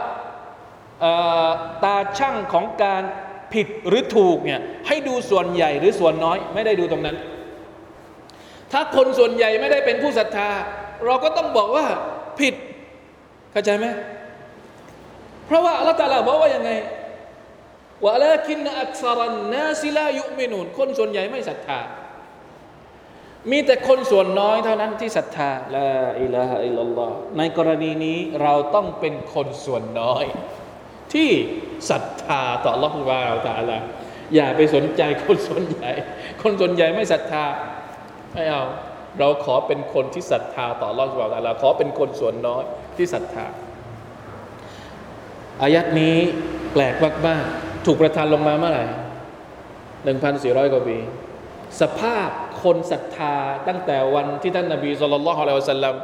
[1.84, 3.02] ตาช่างของการ
[3.52, 7.16] ผิดหรือถูกเนี่ยให้ดูส่วนใหญ่หรือส่วนน้อย ไม่ได้ดูตรงนั้น
[8.72, 10.50] ถ้าคนส่วนใหญ่ไม่ได้เป็นผู้ศรัทธา
[11.04, 11.86] เราก็ต้องบอกว่า
[12.40, 12.54] ผิด
[13.52, 13.86] เข้าใจไหม
[15.46, 16.70] เพราะว่าอัลลอฮฺตาลาบอกว่ายังไง
[18.04, 21.78] ว่าละคินอักษรันนาซิลายุมินุนคนส่วนใหญ่ไม่ศรัทธา
[23.50, 25.90] มีแต่คนส่วนน้อยเท่านั้นที่ศรัทธาละ
[26.22, 30.24] อิลาฮะอิลลัลลอฮในกรณีนี้เราต้องเป็นคนส่วนน้อย
[31.14, 31.30] ที่
[31.90, 33.78] ศรัทธาต่อ Allah ฮฺวาอัลตาลา
[34.34, 35.90] อย่าไปสนใจคนส่วนใหญ่
[36.42, 37.44] คนส่วนใหญ่ไม่ศรัทธา
[38.32, 38.62] ไม่เอา
[39.18, 42.62] เราขอเป็นคนที่ศรัทธาต่อ Allah ฮฺวาตาลาขอเป็นคนส่วนน้อย
[42.96, 43.46] ที่ศรัทธา
[45.62, 46.16] อายัดนี้
[46.72, 46.94] แปลก
[47.26, 48.84] มากๆถูกประทานลงมาเมื่อไหร่
[50.04, 50.98] หนึ่งพันสี่ร้อยกว่าปี
[51.80, 52.30] สภาพ
[52.62, 53.34] คนศรัทธา
[53.68, 55.94] ตั้งแต่วันที่ท่านนาบีสุลต่านละฮ์อะลัยฮิสัลลัม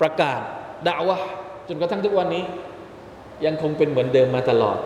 [0.00, 0.40] ประกาศ
[0.86, 1.18] ด่าวะ
[1.68, 2.44] จนกระทั่งทุกวันนี้
[3.46, 4.78] ยังคงเป็นเหมือนเดิมมาตลอด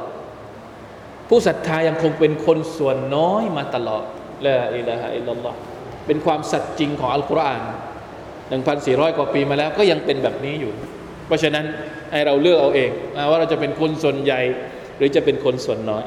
[1.28, 4.04] ผู้ศรัทธายังคงเป็นคนส่วนน้อยมาตลอด
[4.46, 5.58] ละอิละฮะอิลลัลลอฮ์
[6.06, 7.62] เป็นความสัตย์จริงของอัลกุรอาน
[8.44, 10.72] 1,400 กว่าปีมาแล้วก็ยังเป็นแบบนี้อยู่
[11.26, 11.64] เพราะฉะนั้น
[12.12, 12.90] ให้เราเลือกเอาเอง
[13.30, 14.40] ว่าเราจะเป็นคนส่วนใหญ่
[14.96, 16.04] หรือจะเป็นคนส่วนน้อย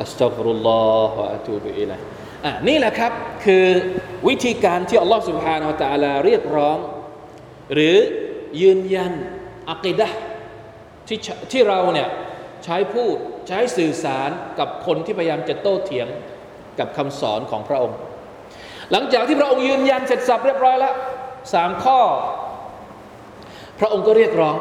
[0.00, 2.00] อัสตัฟรุลลอฮฺอะตูบิอิลัย
[2.44, 3.12] อะนี่แหละครับ
[3.44, 3.66] คือ
[4.28, 6.78] วิธีการที่อัลลอฮฺสุบฮานาอัลตะลาเรียกร้อง
[7.72, 7.96] หรือ
[8.62, 9.12] ยืนยัน
[9.70, 10.08] อักิดะ
[11.08, 11.18] ที่
[11.52, 12.08] ที่เราเนี่ย
[12.64, 13.16] ใช้พูด
[13.48, 16.08] ใช้สื่อสารกับคนที่พยายามจะโต้เถียง
[16.78, 17.98] กับคำสอนของพระองค์
[18.92, 20.94] หลังจากที่พระองค์ยืนยันเสร็จสับเรียบร้อยแล้ว
[21.54, 22.00] สามข้อ
[23.80, 24.56] พระองค์ก็เรียกร้อง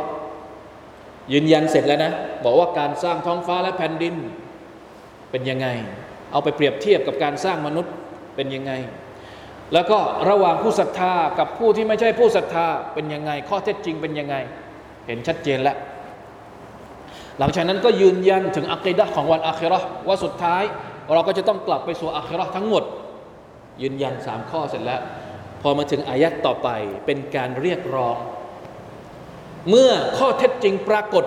[1.33, 2.11] ยืนยันเสร็จแล้วนะ
[2.43, 4.15] บอกว่าการสร้างท้องฟ้าและแผ่นดิน
[5.31, 5.67] เป็นยังไง
[6.31, 7.93] เอาไปเปรียบเทียบกับการสร้างมนุษย์
[8.35, 8.71] เป็นยังไง
[9.73, 14.35] แล้วก็ระหว่างผู้ศรัทธากับผู้ที่ไม่ใช่ผู้ศรัทธาเป็นยังไง ข้อเท็จจริงเป็นยังไง
[15.07, 15.77] เห็นชัดเจนแล้ว
[17.39, 20.63] หลังจากนั้นก็ยืนยันถึงอัคดะของวันอัคราว่าสุดท้าย
[21.13, 22.83] เราก็จะต้องกลับไปสู่อัคราทั้งหมด
[23.81, 25.01] ยืนยันสามข้อเสร็จแล้ว
[25.61, 26.69] พอมาถึงอายัดต่อไป
[27.05, 28.17] เป็นการเรียกร้อง
[29.69, 31.25] เมื่อข้อเท็จจริงปรากฏ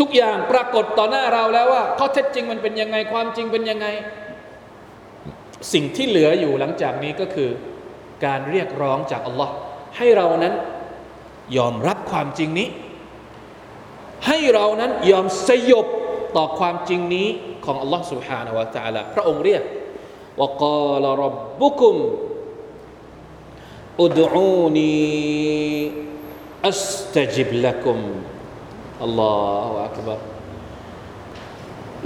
[0.00, 3.86] ทุกอย่างปรากฏต่อหน้าเราแล้วว่าข้อเท็จจริงมันเป็นยังไงความจริงเป็นยังไง
[5.72, 7.50] สิ่งที่เหลืออยู่หลังจากนี้ก็คือ
[8.24, 9.54] การเรียกร้องจากอัลลอฮ์
[9.96, 10.54] ให้เรานั้น
[11.56, 12.68] ยอมรับความจริงนี้
[14.26, 15.86] ให้เรานั้นยอมสยบ
[16.36, 17.28] ต่อความจริงนี้
[17.64, 19.62] ของอัลลอฮ์สุฮานะวะตาลาพระองค์เรียก
[20.40, 21.96] ว่ากาลรับบุคุม
[24.02, 24.92] อุดูนี
[26.68, 27.98] أستجب لكم
[29.02, 30.20] الله أكبر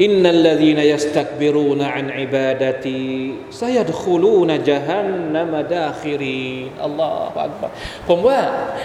[0.05, 7.71] إن الذين يستكبرون عن عبادتي سيدخلون جهنم داخرين الله أكبر
[8.09, 8.39] ผมว่า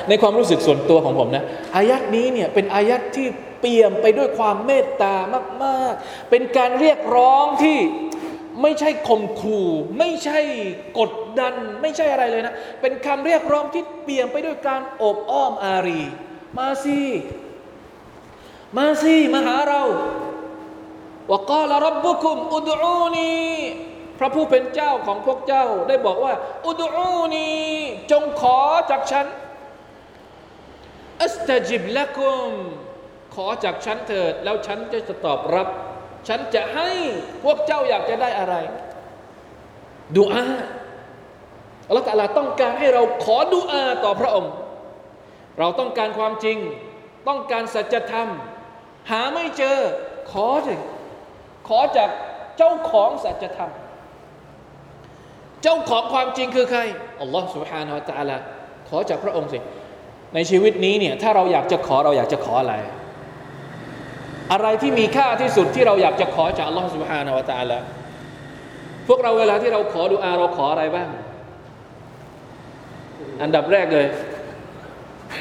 [0.10, 1.44] ในความรู้สึกส่วนตัวของผมนะ
[1.76, 3.28] อายัดนี้เนี่ยเป็นอายัดที่
[3.60, 5.16] เปี่ยมไปด้วยความเมตตา
[5.64, 7.80] มาก ๆ เป็นการเรียกร้องที่
[8.62, 10.40] ไม่ใช่ข่มขู่ไม่ใช่
[11.00, 16.04] กดดัน ไม่ใช่อะไรเลยนะ เป็นคำเรียกร้องที่เปี่ยมไปด้วยการอบอ้อมอารี
[16.58, 17.02] มาสิ
[18.78, 19.84] มาสิมาหาเรา
[21.30, 23.34] ว่ากาลรับบุคุมอุดูนี
[24.20, 26.34] พระผู้เป็นเจ้าของพวกเจ้าได้บอกว่า
[26.68, 27.50] อุดูนี
[28.12, 28.60] จงขอ
[28.92, 29.26] จากฉัน
[31.22, 32.50] อัสตจิบละกุม
[33.36, 35.68] ขอจากฉันเถิด แล้วฉันจะตอบรับ
[36.28, 36.90] ฉันจะให้
[37.44, 38.56] พวกเจ้าอยากจะได้อะไร
[40.16, 40.46] ดูอา
[41.88, 44.54] อัลลอฮฺตาลาต้องการให้เราขอดูอาต่อพระองค์
[45.60, 46.58] เราต้องการความจริง
[47.28, 48.30] ต้องการสัจธรรม
[49.11, 49.79] หาไม่เจอ
[50.31, 50.75] ขอสิ
[51.69, 52.11] ขอจาก
[52.59, 53.71] เจ้าของสัจธรรม
[55.63, 56.81] เจ้าของความจริงคือใคร
[57.21, 58.37] อัลลอฮฺ سبحانه และ تعالى
[58.89, 59.59] ขอจากพระองค์สิ
[60.35, 62.75] ในชีวิตนี้เนี่ย ถ้าเราอยากจะขอเราอยากจะขออะไร
[64.53, 67.79] อะไรที่มีค่าที่สุดที่เราอยากจะขอจากอัลลอฮฺ سبحانه และ تعالى
[69.09, 71.09] พวกเราเวลาที่เราขอดุอาเราขออะไรบ้าง
[73.43, 74.07] อันดับแรกเลย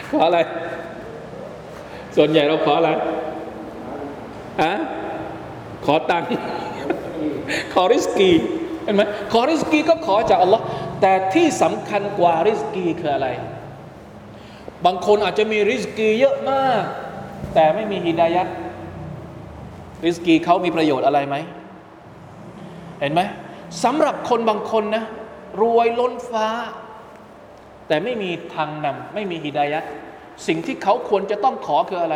[0.09, 0.39] ขออะไร
[2.15, 2.89] ส่วนใหญ่เราขออะไร
[4.60, 4.72] อะ
[5.84, 6.28] ขอตังค์
[7.74, 8.30] ขอริสกี
[8.84, 10.64] เห็นไหมขอริสกีก็ขอจากอัลลอฮ์
[11.00, 13.28] แต่ที่สำคัญกว่าริสกีคืออะไร
[14.84, 16.82] บางคนอาจจะมีริสกีเยอะมาก
[17.54, 18.48] แต่ไม่มีฮิดายัด
[20.06, 21.36] ริสกีเขามีประโยชน์อะไรไหม
[23.00, 23.20] เห็นไหม
[23.84, 25.04] สำหรับคนบางคนนะ
[25.62, 26.48] รวยล้นฟ้า
[27.88, 29.84] แต่ไม่มีทางนำไม่มีฮิดายัด
[30.46, 32.14] สิ่งที่เขาควรจะต้องขอคืออะไร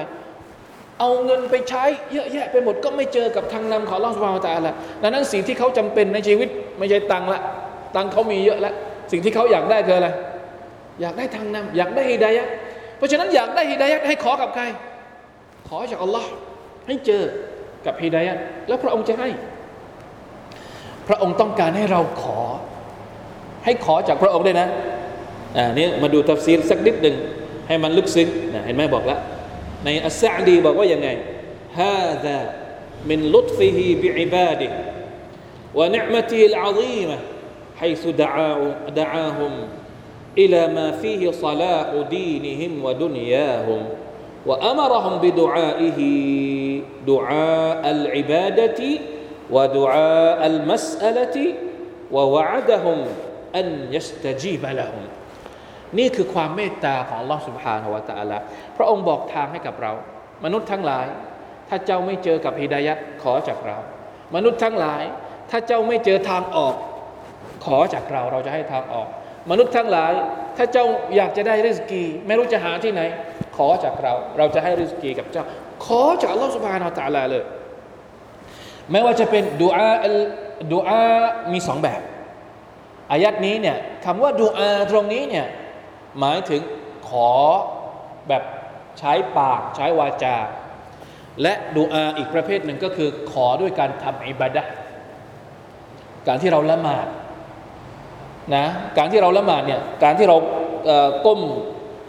[1.00, 7.40] เอาเงินไปใช้เยอะแยะไปหมดก็ไม่เจอกับทางนำของลอสวาตาละดังนั้นสิ่งที่เขาจำเป็นในชีวิตไม่ใช่ตังละ
[7.96, 8.74] ตังเขามีเยอะล้ว
[9.12, 10.08] สิ่งที่เขาอยากได้คืออะไร
[11.00, 12.48] อยากได้ทางนำอยากได้ฮิดายัด
[12.96, 14.64] เพราะฉะนั้นอยากได้ฮิดายัดให้ขอกับใคร
[15.68, 16.30] ขอจากอัลลอฮ์
[16.86, 17.22] ให้เจอ
[17.86, 19.28] กับฮิดายัดแล้วพระองค์จะให้
[21.08, 22.38] พระองค์ต้องการให้เราขอ
[23.64, 24.68] ให้ขอจากพระองค์ด้วยนะ
[25.56, 27.16] อ่านี่มาดูทัฟซีรสักนิดหนึ่ง
[27.68, 29.20] ให้มันลึกซึ้งนะเห็นไหมบอกแล้ว
[29.85, 31.09] ในอัสซาดีบอกว่ายังไง
[31.75, 32.53] هذا
[33.05, 34.71] من لطفه بعباده
[35.75, 37.17] ونعمته العظيمة
[37.79, 39.51] حيث دعاه دعاهم
[40.37, 43.85] إلى ما فيه صلاح دينهم ودنياهم
[44.45, 45.99] وأمرهم بدعائه
[47.07, 48.83] دعاء العبادة
[49.51, 51.53] ودعاء المسألة
[52.11, 52.97] ووعدهم
[53.55, 55.03] أن يستجيب لهم
[55.97, 58.37] นี่คือความเมตตาของ Allah سبحانه และ تعالى
[58.77, 59.91] พระองค์บอกทางให้กับเรา
[60.43, 61.05] มนุษย์ทั้งหลาย
[61.69, 63.77] ถ้าเจ้าไม่เจอกับฮิดายัดขอจากเรา
[64.35, 65.03] มนุษย์ทั้งหลาย
[65.49, 66.75] ถ้าเจ้าไม่เจอทางออก
[67.65, 69.07] ขอจากเราเราจะให้ทางออก
[69.51, 70.11] มนุษย์ทั้งหลาย
[70.57, 70.85] ถ้าเจ้า
[71.15, 73.01] อยากจะได้ริสกี ไม่รู้จะหาที่ไหน
[73.57, 75.43] ขอจากเรา เราจะให้ริสกีกับเจ้า
[75.85, 77.43] ขอจาก Allah سبحانه และ تعالى เลย
[78.91, 79.89] ไม่ว่าจะเป็นดูอา
[80.73, 81.01] ดูอา
[81.53, 82.01] มีสองแบบ
[83.11, 85.45] อายัดนี้เนี่ยคำว่าดูอาตรงนี้เนี่ย
[86.20, 86.62] หมายถึง
[87.08, 87.30] ขอ
[88.28, 88.42] แบบ
[88.98, 90.36] ใช้ปากใช้วาจา
[91.42, 94.62] และดูอาอีกประเภทหนึ่งก็คือขอด้วยการทำอิบาดะ
[96.28, 97.06] การที่เราละหมาด
[98.54, 98.66] นะ
[98.98, 100.36] การที่เราละหมาดเนี่ยการที่เรา
[100.86, 101.40] เก้ม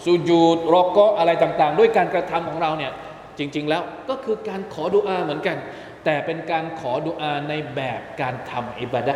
[0.06, 2.92] สุญูดรอกก็อะไรต่างๆ ด้วยการกระทำของเราเนี่ย
[3.38, 5.58] จริง ๆ แล้วก็คือการขอดุอาเหมือนกัน
[6.06, 9.16] แต่เป็นการขอดุอาในแบบการทำอิบาดะ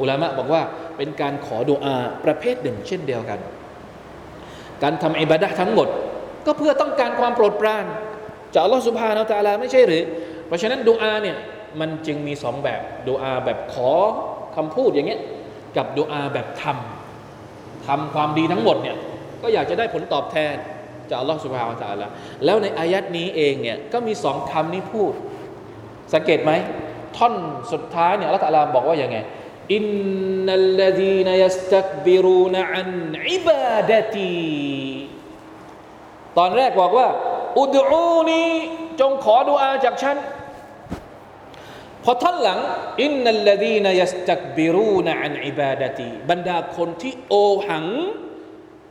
[0.00, 0.62] อุลามะบอกว่า
[0.96, 3.38] เป็นการขอดุอาประเภทหนึ่งเช่นเดียวกัน
[4.82, 5.88] การทำอิบาดะทั้งหมด
[6.46, 7.84] ก็เพื่อต้องการความโปรดปราน
[8.52, 10.02] จากอัลลอฮฺสุบฮานาอัลลอฮไม่ใช่หรือ
[10.46, 11.36] เพราะฉะนั้นดุอาเนี่ย
[11.80, 13.92] มันจึงมีสองแบบดุอาแบบขอ
[14.56, 15.20] คำพูดอย่างเงี้ย
[15.76, 18.96] กับดุอาแบบทำทำความดีทั้งหมดเนี่ย
[19.42, 20.54] ก็อยากจะได้ผลตอบแทน
[21.10, 22.10] จากอัลลอฮฺสุบฮานาอัลลอฮ
[22.44, 25.12] แล้วในอายัดนี้เองเนี่ยก็มีสองคำนี้พูด
[26.14, 26.52] สังเกตไหม
[27.16, 27.34] ท่อน
[27.72, 29.16] สุดท้ายเนี่ยอัลลอฮฺบอกว่าอย่างไง
[29.74, 29.84] อิน
[30.44, 32.90] นัลลดีนยัสตักบิรูนอัน
[33.30, 34.36] อิบาดตี
[36.38, 37.08] ตอนแรกบอกว่า
[37.58, 38.42] อุดูนี
[39.00, 40.16] จงขอดุอาจากฉัน
[42.04, 42.60] พอท่อนหลัง
[43.02, 47.34] อินนัลลดีนยัสตักบิรูนอันอิบาดตีบรรดาคนที่โอ
[47.68, 47.86] หัง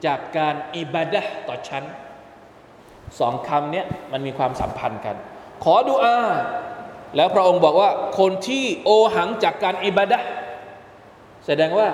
[0.06, 1.84] จากการอิบาดะต่อฉัน
[3.20, 5.16] สองคำนี้มันมีความสัมพันธ์กัน
[5.64, 6.18] ขอดุอา
[7.16, 10.18] แล้วพระองค์บอกว่าคนที่โอหังจากการอิบาดะ
[11.46, 11.88] แสดงว่า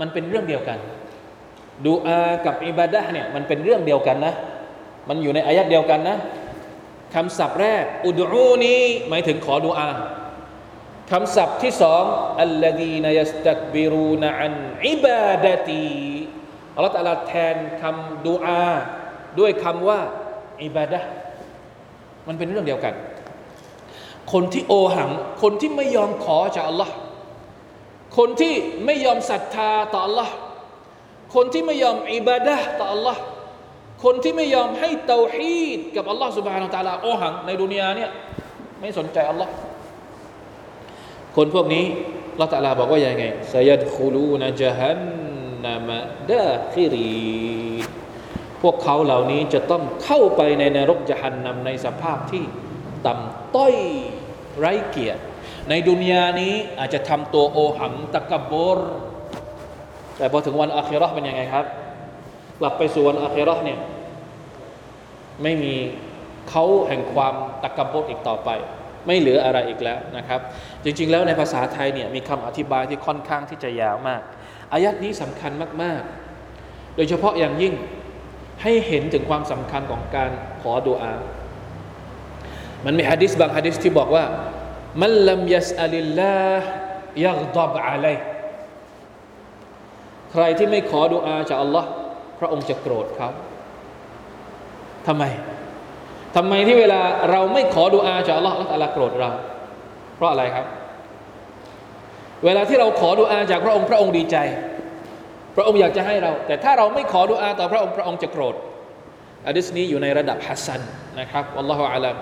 [0.00, 0.78] มันเป็นเรื่องเดียวกัน
[1.86, 4.34] ดูอากับอิบาดะเนี่ยมันเป็นเรื่องเดียวกันนะ
[5.08, 6.16] มันอยู่ในอายัดเดียวกันนะ
[7.14, 9.88] คำศัพท์แรก อุดูนี้หมายถึงขอดูอา
[11.10, 12.04] คำศัพท์ที่สอง
[12.40, 14.54] อัลลดีนยัสตักบิรูนอัน
[14.88, 15.88] อิบาดตี
[16.74, 18.66] อัลลอฮฺตะลาแทนคำดูอา
[19.38, 20.00] ด้วยคำว่า
[20.64, 21.00] อิบาดะ
[22.28, 22.94] มันเป็นเรื่องเดียวกัน
[24.32, 25.10] คนที่โอหัง
[25.42, 26.94] คนที่ไม่ยอมขอจากอัลลอฮ์
[28.17, 28.53] คนที่
[28.85, 30.29] ไม่ยอมศรัทธาต่อ Allah
[31.35, 33.17] คนที่ไม่ยอมอิบาดะต่อ Allah
[34.03, 38.09] คนที่ไม่ยอมให้เตาฮีดกับ Allah سبحانه และ تعالى โอหังในดุนยาเนี่ย
[38.81, 39.49] ไม่สนใจ Allah
[41.35, 41.85] คนพวกนี้
[42.41, 45.01] ละตาลาบอกว่าอย่างไงสยัดคูลูนจฮัน
[45.65, 45.99] นามะ
[46.29, 47.11] ดาคิรี
[48.61, 52.43] พวกเขาเหล่านี้จะต้องเข้าไปในนรกจฮันนำในสภาพที่
[53.05, 53.75] ต่ำต้อย
[54.59, 55.21] ไร้เกียรติ
[55.68, 58.78] ในดุนยานี้อาจจะทำตัวโอหังตะกบร
[60.16, 61.66] แต่พอถึงวันอาคิรอเป็นยังไงครับ
[62.60, 63.78] กลับไปสู่วันอาคิรอเนี่ย
[65.42, 65.74] ไม่มี
[66.50, 68.50] เขาแห่งความตะกบรอีกต่อไป
[69.06, 70.40] ไม่เหลืออะไรอีกแล้วนะครับ
[70.84, 74.22] จริง ๆ แล้วในภาษาไทยเนี่ยมีคำอธิบายที่ค่อนข้างที่จะยาวมาก
[74.72, 75.52] อายัดนี้สำคัญ
[75.82, 76.02] มาก
[76.48, 77.74] ๆ โดยเฉพาะอย่างยิ่ง
[78.62, 80.30] ให้เห็นถึงความสำคัญของการ
[80.62, 81.14] ขอดุอา
[82.84, 84.24] มันมีฮะดิษบางฮะดิษที่บอกว่า
[85.02, 86.66] มันลัมยัสอัลิลลาห์
[87.26, 88.16] ยักดับอะลัย
[90.32, 91.88] ใครที่ไม่ขอดุอาจากอัลลอฮ์
[92.38, 93.28] พระองค์จะโกรธเขา
[95.06, 95.24] ทำไม
[96.36, 99.30] ทำไมที่เวลาเราไม่ขอดุอาจากอัลลอฮ์อัลลอฮ์โกรธเรา
[100.16, 100.66] เพราะอะไรครับ
[102.44, 104.36] เวลาที่เราขอดุอาจากพระองค์พระองค์ดีใจ
[105.56, 108.54] พระองค์อยากจะให้เรา แต่ถ้าเราไม่ขอดุอาต่อพระองค์พระองค์จะโกรธ
[109.46, 110.80] อะดิษนี้อยู่ในระดับฮัสซัน
[111.20, 112.16] นะครับอัลลอฮฺอาลัม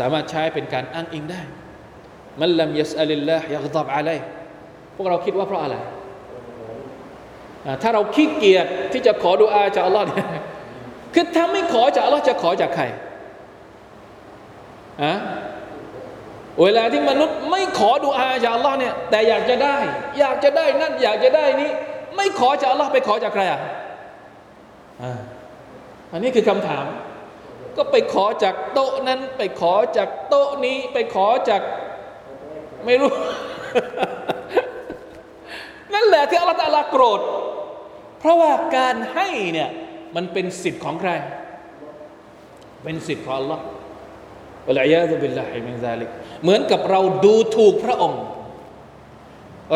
[0.00, 1.42] สามารถใช้เป็นการอ้างอิงได้
[2.40, 4.18] มันลัมยัสอัลิลลาห์ยักดับอะลัย
[4.96, 5.76] พวกเราคิดว่าเพราะอะไร
[7.82, 10.26] ถ้าเราขี้เกียจที่จะขอดุอาจากอัลลอฮ์เนี่ย
[11.14, 12.84] คือถ้าไม่ขอจากอัลลอฮ์จะขอจากใคร
[15.02, 15.14] อะ
[16.62, 19.76] เวลาที่มนุษย์ไม่ขอดุอาจากอัลลอฮ์เนี่ยแต่อยากจะได้
[20.18, 21.70] อยากจะได้นั่นอยากจะได้นี้
[22.16, 23.60] ไม่ขอจากอัลลอฮ์ไปขอจากใครอะ
[26.12, 26.84] อันนี้คือคำถาม
[27.76, 31.62] ก็ไปขอจากโต๊ะนั้น ไปขอจากโต๊ะนี้ ไปขอจาก
[32.86, 33.12] ไม่รู้
[35.94, 37.20] นั่นแหละที่อัลลอฮฺโกรธ
[38.20, 39.70] เพราะว่าการให้เนี่ย
[40.16, 41.10] มันเป็นสิทธิ์ของใคร
[42.84, 43.62] เป็นสิทธิ์ของอัลลอฮ์
[44.66, 46.08] วะลัยยาตุบิลลาฮิมินซาลิก
[46.42, 48.20] เหมือนกับเราดูถูกพระองค์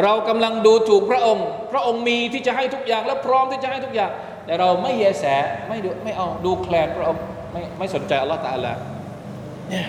[0.02, 4.11] เรากำลังดูถูกพระองค์ พระองค์มีที่จะให้ทุกอย่างและพร้อมที่จะให้ทุกอย่าง
[4.44, 5.24] แต่เราไม่แยแส
[5.68, 8.72] ไม่ดูไม่เอาดูแคลนพระองค์ไม่ไม่สนใจอัลลอฮฺตาลา
[9.70, 9.86] เนี่ย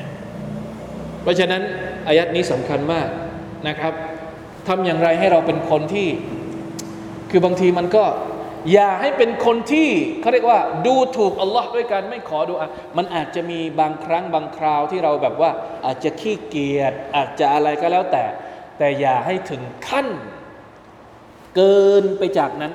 [1.21, 1.61] เพราะฉะนั้น
[2.07, 3.07] อายัดนี้สำคัญมาก
[3.67, 3.93] นะครับ
[4.67, 6.07] ทำอย่างไรให้เราเป็นคนที่
[7.31, 8.05] คือบางทีมันก็
[8.71, 9.89] อย่าให้เป็นคนที่
[10.21, 12.67] เขาเรียกว่าดูถูกอัลลอฮ์ด้วยการไม่ขอดูอา
[12.97, 15.51] มันอาจจะมีบางครั้งบางคราวที่เราแบบว่า
[15.85, 18.23] อาจจะขี้เกียจอาจจะอะไรก็แล้วแต่
[18.77, 20.07] แต่อย่าให้ถึงขั้น
[21.55, 22.71] เกินไปจากนั้น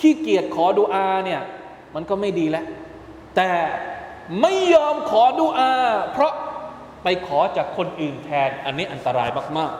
[0.00, 1.40] ขี้เกียจขอดูอาเนี่ย
[1.94, 2.64] มันก็ไม่ดีแล้ว
[3.36, 3.50] แต่
[4.40, 5.72] ไม่ยอมขอดูอา
[6.12, 6.32] เพราะ
[7.08, 9.28] ไปขอจากคนอื่นแทน อันนี้อันตราย
[9.58, 9.72] มาก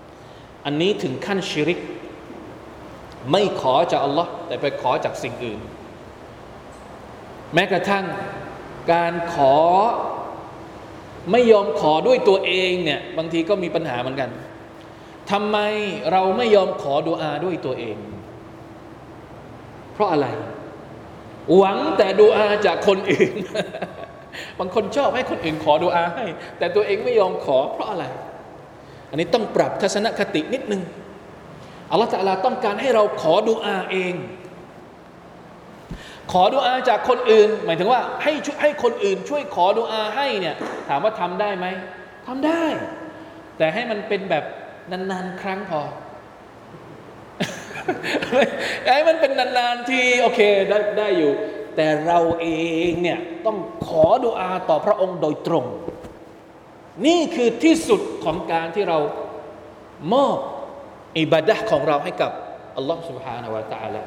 [0.00, 1.78] ๆ อันนี้ถึงขั้นชิริก
[3.30, 5.60] ไม่ขอจากอัลลอฮ์แต่ไปขอจากสิ่งอื่น
[7.54, 8.04] แม้กระทั่ง
[8.92, 9.56] การขอ
[11.30, 14.30] ไม่ยอมขอด้วยตัวเองเนี่ยบางทีก็มีปัญหาเหมือนกัน
[15.30, 15.56] ทำไม
[16.12, 17.96] เราไม่ยอมขอดุอาด้วยตัวเอง
[19.92, 20.26] เพราะอะไร
[21.56, 23.34] หวังแต่ดูอาจากคนอื่น
[24.58, 26.26] บางคนชอบให้คนอื่นขอดูอาให้
[26.58, 28.04] แต่ตัวเองไม่ยอมขอเพราะอะไร
[29.10, 30.82] อันนี้ต้องปรับทัศนคตินิดนึง
[31.90, 34.14] อัลลอฮฺตะลาต้องการให้เราขอดุอาเอง
[36.32, 40.54] ขอดุอาจากคนอื่น หมายถึงว่าให้ให้คนอื่น ช่วยขอดุอาให้เนี่ย
[40.88, 41.66] ถามว่าทำได้ไหม
[42.26, 42.64] ทำได้
[43.58, 44.44] แต่ให้มันเป็นแบบ
[44.90, 45.82] นานๆครั้งพอ
[48.94, 51.32] ให้มันเป็นนานๆทีโอเคได้ได้อยู่
[51.77, 52.47] แต่เราเอ
[52.89, 53.57] งเนี่ยต้อง
[53.87, 55.65] ขอดุอาต่อพระองค์โดยตรง
[57.05, 58.99] นี่คือที่สุดของการที่เรา
[60.13, 60.37] มอบ
[61.19, 62.31] อิบาดะของเราให้กับ
[62.77, 64.03] อัลลอฮ์ سبحانه และ تعالى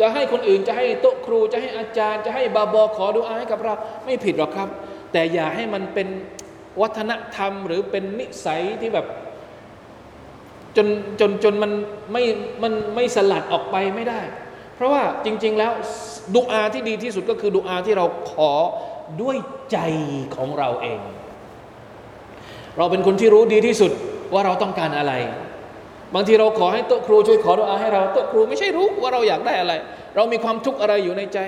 [0.00, 4.68] จะให้คนอื่นจะให้โต๊ะครูจะให้อาจารย์ จะให้บาบอขอดุอาให้กับเรา ไม่ผิดหรอกครับ
[5.12, 6.08] แต่อย่าให้มันเป็น
[6.80, 9.06] วัฒนธรรม หรือเป็นนิสัยที่แบบ
[10.76, 10.88] จน
[11.20, 11.72] จนจนมัน
[12.12, 12.22] ไม่
[12.62, 14.49] มันไม่สลัดออกไปไม่ได้ เพ
[14.81, 15.71] ราะว่าจริง ๆ แล้ว
[16.35, 18.51] ดุอาที่ดีที่สุดก็คือดุอาที่เราขอ
[19.21, 19.37] ด้วย
[19.71, 19.77] ใจ
[20.35, 20.99] ของเราเอง
[22.77, 23.91] เราเป็นคนที่รู้ดีที่สุด
[24.33, 25.13] ว่าเราต้องการอะไร
[26.15, 29.73] บางทีเราขอให้โต๊ะครูช่วยขอดุอาให้เราโต๊ะครูไม่ใช่รู้ว่าเราอยากได้อะไร
[30.15, 31.39] เรามีความทุกข์อะไรอยู่ในใจ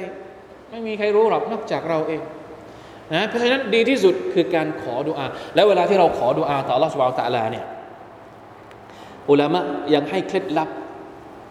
[0.69, 2.21] ไม่มีใครรู้หรอกนอกจากเราเอง
[3.13, 5.25] นะเพราะฉะนั้นดีที่สุดคือการขอดุอา
[5.55, 7.65] แล้วเวลาที่เราขอดุอาต่อรัชวาลตะลาเนี่ย
[9.29, 9.63] อุลามะ
[9.93, 10.69] ยังให้เคล็ดลับ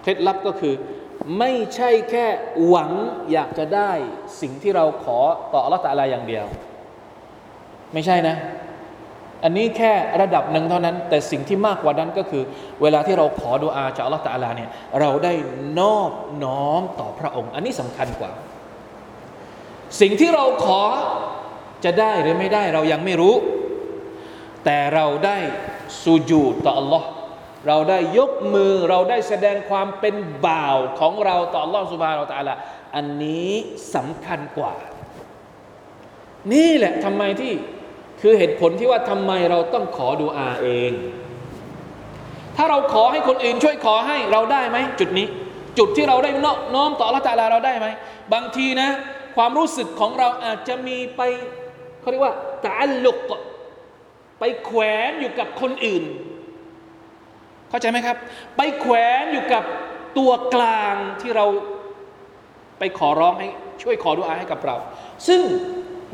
[0.03, 0.75] เคล็ดลับก็คือ
[1.39, 2.27] ไม่ใช่แค่
[2.69, 2.91] หวัง
[3.33, 3.93] อยากจะได้
[4.41, 5.19] สิ่งที่เราขอ
[5.53, 6.45] ต่อ Allah ตะลาอย่างเดียว
[7.93, 8.37] ไม่ใช่นะ
[9.45, 12.43] อันนี้แค่ระดับหนึ่งเท่านั้น แต่สิ่งที่มากกว่านั้นก็คือ
[12.83, 14.71] เวลาที่เราขอดุอาจากอัลลอฮฺตาลาเนี่ย
[15.01, 15.33] เราได้
[15.81, 16.13] นอบ
[16.45, 18.31] น้อมต่อพระองค์ อันนี้สำคัญกว่า
[20.01, 20.83] สิ่งที่เราขอ
[21.85, 23.35] จะได้หรือไม่ได้เรายังไม่รู้
[24.65, 25.37] แต่เราได้
[26.03, 27.07] สูญูต่ออัลลอฮ์
[27.67, 30.15] เราได้ยกมือเราได้แสดงความเป็น
[30.47, 32.55] บ่าวของเราต่ออัลลอฮ์สุบฮานาอัลตะลา
[32.95, 33.51] อันนี้
[33.95, 34.75] สำคัญกว่า
[36.53, 37.53] นี่แหละทำไมที่
[38.21, 40.93] คือเหตุผลที่ว่าทำไมเราต้องขอดูอาเอง
[42.57, 45.27] ถ้าเราขอให้คนอื่นช่วยขอให้เราได้ไหมจุดนี้
[45.79, 46.31] จุดที่เราได้
[46.75, 47.87] น้อมต่อละตาลาเราได้ไหม
[48.33, 48.91] บางทีนะ
[49.37, 51.21] ความรู้สึกของเราอาจจะมีไป
[52.01, 52.35] เขาเรียกว่า
[52.67, 53.19] ตาลุก
[54.39, 56.05] ไปแขวนอยู่กับคนอื่น
[57.73, 58.17] เข้าใจไหมครับ
[58.57, 59.65] ไปแขวนอยู่กับ
[60.19, 61.47] ตัวกลางที่เรา
[62.79, 63.49] ไปขอร้องให้
[63.83, 64.77] ช่วยขอดุอาให้กับเรา
[65.29, 65.41] ซึ่ง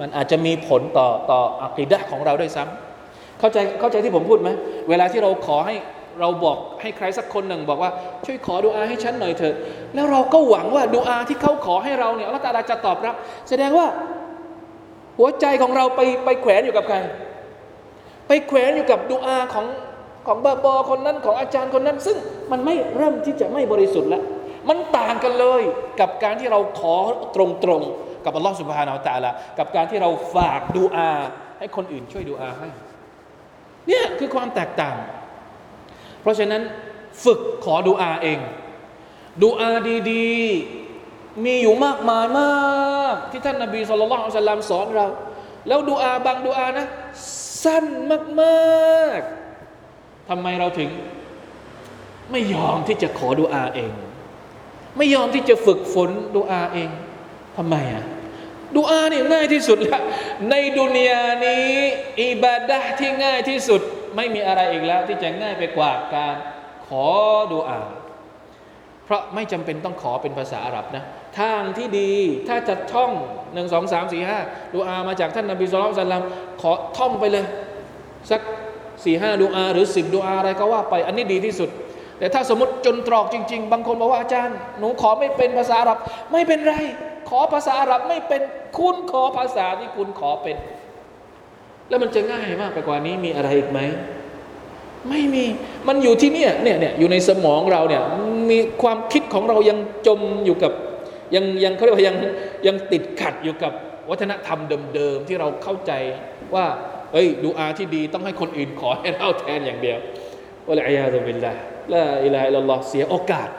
[0.01, 4.49] มันอาจจะมีผลต่อต่ออักีดะของเราด้วยซ้ำเข้าใจเข้าใจที่ผมพูดไหม
[4.89, 5.77] เวลาที่เราขอให้
[6.21, 7.91] เราบอกให้ใครสักคนหนึ่ง บอกว่า
[8.27, 9.55] ช่วยขอดุอาให้ฉันหน่อยเถอะ
[9.95, 13.15] แล้วเราก็หวังว่าดุอาที่เขาขอให้เราเนี่ยอัลลอฮฺตาลาจะตอบรับ
[13.49, 13.87] แสดงว่า
[15.19, 16.97] หัวใจของเราไปไปแขวนอยู่กับใคร
[18.29, 19.67] ไปแขวนอยู่กับดุอาของ
[20.29, 22.17] ของบาบอคนนั้นของอาจารย์คนนั้น ซึ่ง
[22.51, 24.23] มันไม่เริ่มที่จะไม่บริสุทธิ์แล้ว
[24.69, 25.63] มันต่างกันเลย
[26.01, 26.97] กับการที่เราขอ
[27.35, 31.11] ตรงๆกับอัลลอฮฺสุบฮานาอัลตะลากับการที่เราฝากดุอา
[31.59, 32.69] ให้คนอื่นช่วยดุอาให้
[33.89, 34.97] เนี่ยคือความแตกต่าง
[36.23, 36.63] เพราะฉะนั้น
[37.25, 38.39] ฝึกขอดุอาเอง
[39.45, 39.73] ดุอา
[40.11, 45.07] ดีๆ มีอยู่มากมายมากที่ท่านนบีสุลต่านอัลลัมสอนเรา
[45.69, 46.85] แล้วดุอาบางดุอานะ
[47.65, 47.87] สั้น
[48.41, 49.48] มากๆ
[50.29, 50.91] ทำไมเราถึง
[52.31, 53.93] ไม่ยอมที่จะขอดุอาเอง
[54.97, 56.91] ไม่ยอมที่จะฝึกฝนดุอาเอง
[57.57, 58.05] ทำไมอะ
[58.77, 60.03] ดุอานี่ง่ายที่สุดแล้ว
[60.51, 61.67] ในดุนยานี้
[62.23, 63.81] อิบาดะที่ง่ายที่สุด
[64.17, 66.35] ไม่มีอะไรอีกแล้ว ที่จะง่ายไปกว่าการ
[66.87, 67.07] ขอ
[67.53, 67.81] ดุอา
[69.05, 71.05] เพราะไม่จำเป็นต้องขอเป็นภาษาอาหรับนะ
[71.39, 72.13] ทางที่ดี
[72.49, 73.11] ถ้าจะท่อง
[73.55, 74.39] หนึ่งสองสามสี่ห้า
[74.75, 76.25] ดูอามาจากท่านนบีสุลต่าน
[76.61, 77.45] ขอท่องไปเลย
[78.31, 78.41] สัก
[79.05, 81.71] สี่ห้าดูอาหรือสิบดูอาอะไรก็ว่าไป อันนี้ดีที่สุด
[82.19, 85.99] แต่ถ้าสมมติจนตรอกจริง ๆ บางคนบอกว่าอาจารย์ หนูขอไม่เป็นภาษาอาหรับ
[86.33, 86.75] ไม่เป็นไร
[87.29, 88.43] ขอภาษาอาหรับไม่เป็น
[88.79, 90.57] คุณขอภาษาที่คุณขอเป็น
[91.89, 93.81] แล้วมันจะง่ายมากไปกว่านี้มีอะไรอีกไหม
[95.09, 95.45] ไม่มี
[95.89, 98.03] มันอยู่ที่เนี่ยเนี่ยเนี่ยอยู่ในสมองเราเนี่ย
[98.51, 100.73] มีความคิดของเรายังจมอยู่กับ
[101.35, 102.17] ยังยังเขาเรียกว่ายัง
[102.67, 103.73] ยังติดขัดอยู่กับ
[104.11, 104.61] วัฒนธรรม
[104.95, 105.93] เดิมๆที่เราเข้าใจ
[106.55, 106.67] ว่า
[107.13, 109.99] เอ้ยดูอาที่ดีต้องให้คนอื่นขอให้เราแทนอย่างเดียว
[110.69, 111.53] วะลัยยาตุบิลละ
[111.95, 113.51] ละอิลาอิลลอฮ์เสียโอกาส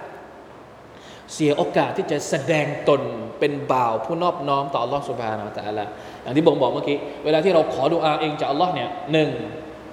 [1.34, 3.02] เสียโอกาสที่จะแสดงตน
[3.40, 5.90] เป็นบ่าวผู้นอบน้อมต่ออัลลอฮ์สุบฮานาอัลลอฮ์
[6.24, 9.32] อย่างที่ผมบอกเมื่อกี้ เวลาที่เราขอดูอาเองจากอัลลอฮ์เนี่ยหนึ่ง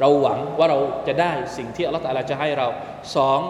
[0.00, 2.66] เราหวังว่าเราจะได้สิ่งที่อัลลอฮฺตาลาจะให้เรา
[3.16, 3.40] สอง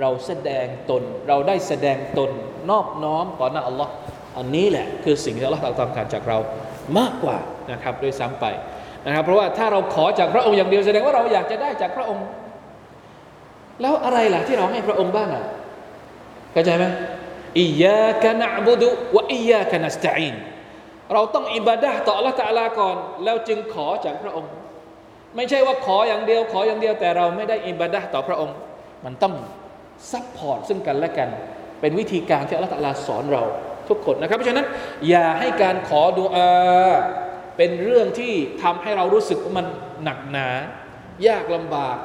[0.00, 2.30] เราแสดงตน เราได้แสดงตน
[2.70, 3.92] นอบน้อมต่อหน้าอัลลอฮ์
[4.38, 6.38] อันนี้แหละคือสิ่งที่อัลลอฮฺต้องการจากเรา
[6.98, 7.38] มากกว่า
[7.72, 8.46] นะครับด้วยซ้ำไป
[9.06, 12.26] นะครับเพราะว่าถ้าเราขอจากพระองค์อย่างเดียวแสดงว่าเราอยากจะได้จากพระองค์
[13.80, 15.44] แล้วอะไรล่ะที่เราให้พระองค์บ้างอะ
[16.52, 16.84] เข้าใจไหม
[17.60, 20.34] إياك نعبد وإياك نستعين
[21.12, 24.50] เราต้องอิบาดะต่ออัลลอฮฺตาลาก่อน แล้วจึงขอจากพระองค์
[25.36, 28.54] ไม่ใช่ว่าขออย่างเดียว ขออย่างเดียวแต่เราไม่ได้อิบาดะต่อพระองค์
[29.04, 29.34] มันต้อง
[30.12, 31.28] support ซึ่งกันและกัน
[31.80, 33.42] เป็นวิธีการที่อัลลอฮฺสอนเรา
[33.88, 34.66] ทุกคนนะครับ เพราะฉะนั้น
[35.08, 36.92] อย่าให้การขอดุอา
[37.58, 38.32] เป็นเรื่องที่
[38.62, 39.66] ทำให้เรารู้สึกว่ามัน
[40.02, 40.48] หนักหนา
[41.26, 41.96] ยากลำบาก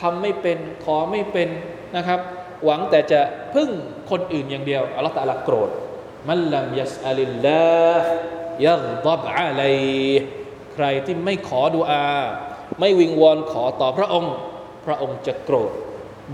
[0.00, 1.48] ทำไม่เป็นขอไม่เป็น
[1.96, 2.20] นะครับ
[2.64, 3.20] หวังแต่จะ
[3.54, 3.70] พึ่ง
[4.10, 5.70] คนอื่นอย่างเดียวอัลลอฮฺตะลาโกรธ
[6.28, 7.62] มันลัมยัสอัลิลลา
[8.00, 8.08] ห์
[8.66, 9.76] ยักดับอะลัย
[10.74, 12.06] ใครที่ไม่ขอดุอา
[12.80, 14.34] ไม่วิงวอนขอต่อพระองค์
[14.86, 15.72] พระองค์จะโกรธ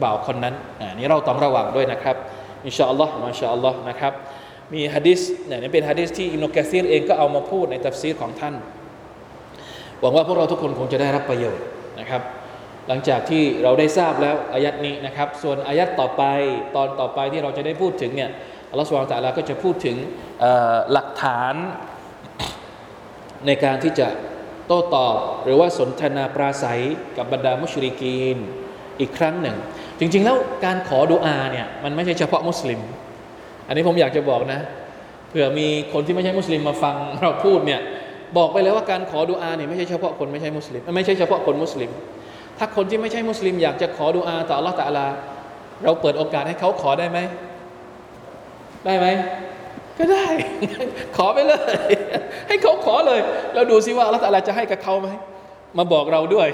[0.03, 2.16] บ่าวคนนั้นอันนี้เราต้องระวังด้วยนะครับ
[2.66, 4.12] อินชาอัลลอฮ์มาชาอัลลอฮ์นะครับ
[4.75, 8.55] มีฮะดิษเนี่ยเป็นฮะดิษที่อิมนุกะซีรเองก็เอามาพูดในตัฟซีรของท่าน
[10.01, 11.64] หวังว่าพวกเราทุกคนคงจะได้รับประโยชน์
[12.01, 12.23] นะครับ
[12.89, 16.23] หลังจากที่เราได้ทราบแล้วอายัดนี้นะครับ ส่วนอายัดต่อไป
[16.77, 18.31] ตอนต่อไปที่เราจะได้พูดถึงเนี่ย
[18.71, 19.97] อัลลอฮฺสุบานตะลาก็จะพูดถึง
[20.93, 21.55] หลักฐาน
[23.47, 24.09] ในการที่จะ
[24.66, 26.81] โต้ตอบหรือว่าสนทนาปราศัย
[27.16, 28.37] กับบรรดามุชริกีน
[29.01, 29.57] อีกครั้งหนึ่ง
[29.99, 32.81] จริง ๆ แล้วการขอดุอาเนี่ยมันไม่ใช่เฉพาะมุสลิม
[33.69, 34.61] อันนี้ผมอยากจะบอกนะ
[35.29, 37.81] เผื่อมีคนที่ไม่ใช่มุสลิมมาฟังเราพูดเนี่ย
[38.37, 41.91] บอกไปเลยว่าการขอดุอาเนี่ยไม่ใช่เฉพาะคนไม่ใช่มุสลิม ไม่ใช่เฉพาะคนมุสลิม
[42.59, 45.07] ถ้าคนที่ไม่ใช่มุสลิม อยากจะขอดุอาต่ออัลลอฮฺตะลา
[45.85, 47.19] เราเปิดโอกาสให้เขาขอได้ไหม
[48.87, 49.07] ได้ไหม
[49.99, 50.27] ก็ได้
[51.16, 51.93] ขอไปเลย
[52.49, 53.21] ให้เขาขอเลย
[53.55, 55.09] แล้วดูซิว่าอัลลอฮฺจะให้กับเขาไหม
[55.79, 56.49] มาบอกเราด้วย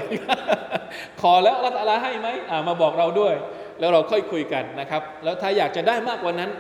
[1.22, 3.34] ขอแล้วอัลลอฮฺให้ไหมอ่ามาบอกเราด้วย
[3.80, 6.50] แล้วเราค่อยคุยกันนะครับ แล้วถ้าอยากจะได้มากกว่านั้น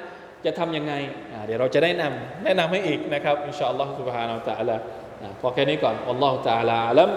[0.45, 0.93] จะทํำยังไง
[1.45, 4.75] เดี๋ยวเราจะได้นำแนะนำให้อีกนะครับอินชาอัลลอฮฺ سبحانه และ تعالى
[5.41, 7.09] พอแค่นี้ก่อนอัลลอฮฺ تعالى อัลัม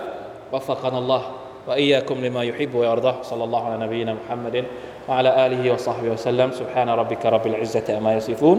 [0.53, 1.23] وفقنا الله
[1.69, 4.65] وإياكم لما يحب ويرضاه صلى الله على نبينا محمد
[5.09, 8.59] وعلى آله وصحبه وسلم سبحان ربك رب العزة أما يصفون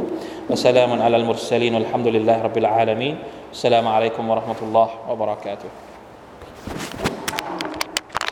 [0.50, 3.16] وسلام على المرسلين والحمد لله رب العالمين
[3.52, 5.70] السلام عليكم ورحمة الله وبركاته